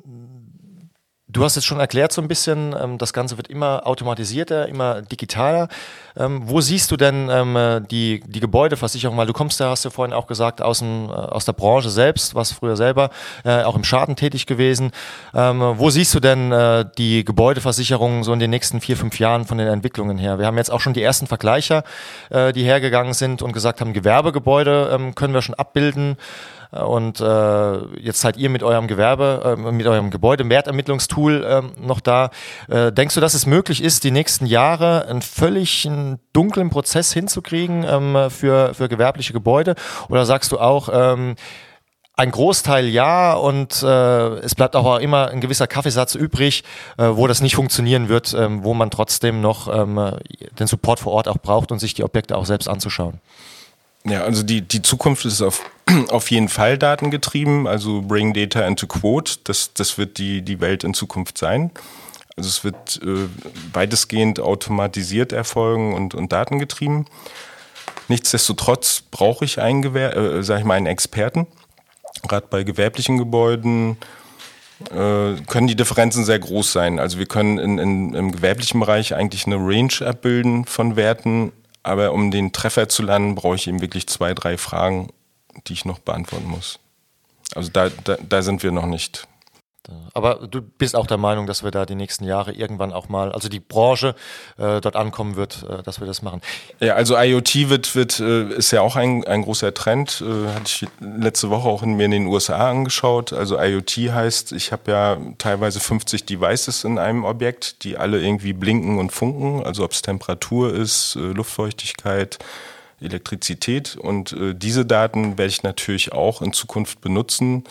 Du 1.32 1.44
hast 1.44 1.54
jetzt 1.54 1.64
schon 1.64 1.78
erklärt 1.78 2.12
so 2.12 2.20
ein 2.20 2.28
bisschen, 2.28 2.74
ähm, 2.80 2.98
das 2.98 3.12
Ganze 3.12 3.36
wird 3.36 3.48
immer 3.48 3.86
automatisierter, 3.86 4.68
immer 4.68 5.02
digitaler. 5.02 5.68
Ähm, 6.16 6.42
wo 6.44 6.60
siehst 6.60 6.90
du 6.90 6.96
denn 6.96 7.28
ähm, 7.30 7.86
die, 7.90 8.20
die 8.26 8.40
Gebäudeversicherung? 8.40 9.16
Weil 9.16 9.26
du 9.26 9.32
kommst 9.32 9.60
ja, 9.60 9.70
hast 9.70 9.84
du 9.84 9.90
vorhin 9.90 10.12
auch 10.12 10.26
gesagt, 10.26 10.60
aus, 10.60 10.80
dem, 10.80 11.08
äh, 11.08 11.12
aus 11.12 11.44
der 11.44 11.52
Branche 11.52 11.88
selbst, 11.88 12.34
warst 12.34 12.54
früher 12.54 12.76
selber 12.76 13.10
äh, 13.44 13.62
auch 13.62 13.76
im 13.76 13.84
Schaden 13.84 14.16
tätig 14.16 14.46
gewesen. 14.46 14.90
Ähm, 15.32 15.60
wo 15.76 15.90
siehst 15.90 16.14
du 16.14 16.20
denn 16.20 16.50
äh, 16.50 16.84
die 16.98 17.24
Gebäudeversicherung 17.24 18.24
so 18.24 18.32
in 18.32 18.40
den 18.40 18.50
nächsten 18.50 18.80
vier, 18.80 18.96
fünf 18.96 19.18
Jahren 19.20 19.44
von 19.44 19.58
den 19.58 19.68
Entwicklungen 19.68 20.18
her? 20.18 20.38
Wir 20.38 20.46
haben 20.46 20.56
jetzt 20.56 20.72
auch 20.72 20.80
schon 20.80 20.94
die 20.94 21.02
ersten 21.02 21.28
Vergleicher, 21.28 21.84
äh, 22.30 22.52
die 22.52 22.64
hergegangen 22.64 23.12
sind 23.12 23.42
und 23.42 23.52
gesagt 23.52 23.80
haben, 23.80 23.92
Gewerbegebäude 23.92 24.90
ähm, 24.92 25.14
können 25.14 25.34
wir 25.34 25.42
schon 25.42 25.54
abbilden. 25.54 26.16
Und 26.70 27.20
äh, 27.20 27.78
jetzt 27.98 28.20
seid 28.20 28.36
ihr 28.36 28.48
mit 28.48 28.62
eurem 28.62 28.86
Gewerbe, 28.86 29.56
äh, 29.58 29.72
mit 29.72 29.86
eurem 29.86 30.10
Gebäudewertermittlungstool 30.10 31.44
äh, 31.44 31.62
noch 31.80 32.00
da. 32.00 32.30
Äh, 32.68 32.92
denkst 32.92 33.14
du, 33.14 33.20
dass 33.20 33.34
es 33.34 33.46
möglich 33.46 33.82
ist, 33.82 34.04
die 34.04 34.12
nächsten 34.12 34.46
Jahre 34.46 35.06
einen 35.06 35.22
völlig 35.22 35.88
dunklen 36.32 36.70
Prozess 36.70 37.12
hinzukriegen 37.12 37.84
ähm, 37.84 38.30
für, 38.30 38.74
für 38.74 38.88
gewerbliche 38.88 39.32
Gebäude? 39.32 39.74
Oder 40.08 40.24
sagst 40.26 40.52
du 40.52 40.58
auch, 40.58 40.88
ähm, 40.92 41.34
ein 42.20 42.30
Großteil 42.30 42.86
ja 42.86 43.32
und 43.32 43.82
äh, 43.82 44.28
es 44.40 44.54
bleibt 44.54 44.76
auch 44.76 44.98
immer 44.98 45.28
ein 45.28 45.40
gewisser 45.40 45.66
Kaffeesatz 45.66 46.14
übrig, 46.14 46.64
äh, 46.98 47.08
wo 47.10 47.26
das 47.26 47.40
nicht 47.40 47.54
funktionieren 47.54 48.10
wird, 48.10 48.34
ähm, 48.34 48.62
wo 48.62 48.74
man 48.74 48.90
trotzdem 48.90 49.40
noch 49.40 49.74
ähm, 49.74 50.18
den 50.58 50.66
Support 50.66 51.00
vor 51.00 51.12
Ort 51.14 51.28
auch 51.28 51.38
braucht 51.38 51.72
und 51.72 51.78
sich 51.78 51.94
die 51.94 52.04
Objekte 52.04 52.36
auch 52.36 52.44
selbst 52.44 52.68
anzuschauen. 52.68 53.20
Ja, 54.04 54.22
also 54.22 54.42
die, 54.42 54.62
die 54.62 54.82
Zukunft 54.82 55.24
ist 55.24 55.42
auf, 55.42 55.62
auf 56.08 56.30
jeden 56.30 56.48
Fall 56.48 56.78
datengetrieben. 56.78 57.66
Also 57.66 58.02
Bring 58.02 58.32
Data 58.32 58.66
into 58.66 58.86
Quote, 58.86 59.34
das, 59.44 59.72
das 59.74 59.98
wird 59.98 60.18
die, 60.18 60.42
die 60.42 60.60
Welt 60.60 60.84
in 60.84 60.94
Zukunft 60.94 61.38
sein. 61.38 61.70
Also 62.36 62.48
es 62.48 62.64
wird 62.64 63.00
äh, 63.02 63.28
weitestgehend 63.74 64.40
automatisiert 64.40 65.32
erfolgen 65.32 65.94
und, 65.94 66.14
und 66.14 66.32
datengetrieben. 66.32 67.06
Nichtsdestotrotz 68.08 69.02
brauche 69.10 69.44
ich 69.44 69.60
einen, 69.60 69.82
Gewer 69.82 70.16
äh, 70.16 70.42
sag 70.42 70.60
ich 70.60 70.64
mal, 70.64 70.74
einen 70.74 70.86
Experten. 70.86 71.46
Gerade 72.26 72.46
bei 72.48 72.64
gewerblichen 72.64 73.18
Gebäuden 73.18 73.98
äh, 74.90 75.34
können 75.46 75.66
die 75.66 75.76
Differenzen 75.76 76.24
sehr 76.24 76.38
groß 76.38 76.72
sein. 76.72 76.98
Also 76.98 77.18
wir 77.18 77.26
können 77.26 77.58
in, 77.58 77.78
in, 77.78 78.14
im 78.14 78.32
gewerblichen 78.32 78.80
Bereich 78.80 79.14
eigentlich 79.14 79.46
eine 79.46 79.56
Range 79.56 79.92
abbilden 80.00 80.64
von 80.64 80.96
Werten, 80.96 81.52
aber 81.82 82.12
um 82.12 82.30
den 82.30 82.52
Treffer 82.52 82.88
zu 82.88 83.02
landen, 83.02 83.34
brauche 83.34 83.56
ich 83.56 83.66
eben 83.66 83.80
wirklich 83.80 84.06
zwei, 84.06 84.34
drei 84.34 84.58
Fragen, 84.58 85.08
die 85.66 85.72
ich 85.72 85.84
noch 85.84 85.98
beantworten 85.98 86.48
muss. 86.48 86.78
Also 87.54 87.70
da, 87.70 87.88
da, 87.88 88.16
da 88.16 88.42
sind 88.42 88.62
wir 88.62 88.72
noch 88.72 88.86
nicht. 88.86 89.26
Aber 90.12 90.46
du 90.46 90.60
bist 90.60 90.94
auch 90.94 91.06
der 91.06 91.16
Meinung, 91.16 91.46
dass 91.46 91.64
wir 91.64 91.70
da 91.70 91.86
die 91.86 91.94
nächsten 91.94 92.24
Jahre 92.24 92.52
irgendwann 92.52 92.92
auch 92.92 93.08
mal, 93.08 93.32
also 93.32 93.48
die 93.48 93.60
Branche 93.60 94.14
äh, 94.58 94.80
dort 94.80 94.94
ankommen 94.94 95.36
wird, 95.36 95.64
äh, 95.68 95.82
dass 95.82 96.00
wir 96.00 96.06
das 96.06 96.20
machen. 96.22 96.42
Ja, 96.80 96.94
also 96.94 97.16
IoT 97.16 97.70
wird, 97.70 97.94
wird 97.94 98.20
äh, 98.20 98.48
ist 98.50 98.70
ja 98.72 98.82
auch 98.82 98.96
ein, 98.96 99.24
ein 99.24 99.42
großer 99.42 99.72
Trend. 99.72 100.22
Äh, 100.22 100.48
hatte 100.52 100.64
ich 100.66 100.86
letzte 101.00 101.50
Woche 101.50 101.68
auch 101.68 101.82
in 101.82 101.94
mir 101.94 102.04
in 102.04 102.10
den 102.10 102.26
USA 102.26 102.70
angeschaut. 102.70 103.32
Also 103.32 103.58
IoT 103.58 103.90
heißt, 104.12 104.52
ich 104.52 104.70
habe 104.70 104.90
ja 104.90 105.16
teilweise 105.38 105.80
50 105.80 106.26
Devices 106.26 106.84
in 106.84 106.98
einem 106.98 107.24
Objekt, 107.24 107.84
die 107.84 107.96
alle 107.96 108.20
irgendwie 108.20 108.52
blinken 108.52 108.98
und 108.98 109.10
funken. 109.12 109.64
Also 109.64 109.84
ob 109.84 109.92
es 109.92 110.02
Temperatur 110.02 110.74
ist, 110.74 111.16
äh, 111.16 111.20
Luftfeuchtigkeit, 111.20 112.38
Elektrizität. 113.00 113.96
Und 113.96 114.32
äh, 114.32 114.54
diese 114.54 114.84
Daten 114.84 115.38
werde 115.38 115.50
ich 115.50 115.62
natürlich 115.62 116.12
auch 116.12 116.42
in 116.42 116.52
Zukunft 116.52 117.00
benutzen 117.00 117.64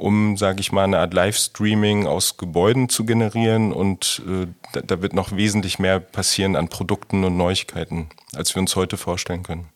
um, 0.00 0.36
sage 0.36 0.60
ich 0.60 0.72
mal, 0.72 0.84
eine 0.84 0.98
Art 0.98 1.12
Livestreaming 1.12 2.06
aus 2.06 2.38
Gebäuden 2.38 2.88
zu 2.88 3.04
generieren. 3.04 3.72
Und 3.72 4.22
äh, 4.26 4.46
da, 4.72 4.80
da, 4.80 5.02
wird 5.02 5.12
noch 5.12 5.32
wesentlich 5.32 5.78
mehr 5.78 6.00
passieren 6.00 6.56
an 6.56 6.68
Produkten 6.68 7.22
und 7.24 7.36
Neuigkeiten, 7.36 8.08
als 8.34 8.54
wir 8.54 8.60
uns 8.60 8.74
heute 8.76 8.96
vorstellen 8.96 9.42
können. 9.42 9.68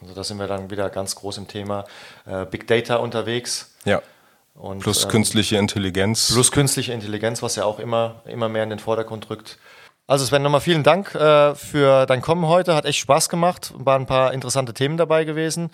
Also 0.00 0.14
da 0.14 0.22
sind 0.22 0.38
wir 0.38 0.46
dann 0.46 0.70
wieder 0.70 0.88
ganz 0.88 1.16
groß 1.16 1.38
im 1.38 1.48
Thema 1.48 1.84
äh, 2.26 2.46
Big 2.46 2.66
Data 2.68 2.96
unterwegs. 2.96 3.74
Ja. 3.84 4.02
Und, 4.54 4.78
plus 4.78 5.04
ähm, 5.04 5.10
künstliche 5.10 5.56
Intelligenz. 5.56 6.32
Plus 6.32 6.52
künstliche 6.52 6.92
Intelligenz, 6.92 7.42
was 7.42 7.56
ja 7.56 7.64
auch 7.64 7.78
immer, 7.78 8.22
immer 8.24 8.48
mehr 8.48 8.62
in 8.62 8.70
den 8.70 8.78
Vordergrund 8.78 9.28
rückt. 9.30 9.58
Also 10.06 10.24
Sven, 10.24 10.42
nochmal 10.42 10.60
vielen 10.60 10.84
Dank 10.84 11.14
äh, 11.16 11.56
für 11.56 12.06
dein 12.06 12.22
Kommen 12.22 12.46
heute. 12.46 12.76
Hat 12.76 12.84
echt 12.84 13.00
Spaß 13.00 13.28
gemacht. 13.28 13.72
Waren 13.76 14.02
ein 14.02 14.06
paar 14.06 14.32
interessante 14.32 14.72
Themen 14.72 14.96
dabei 14.96 15.24
gewesen. 15.24 15.70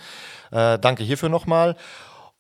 Äh, 0.50 0.78
danke 0.78 1.04
hierfür 1.04 1.28
nochmal. 1.28 1.76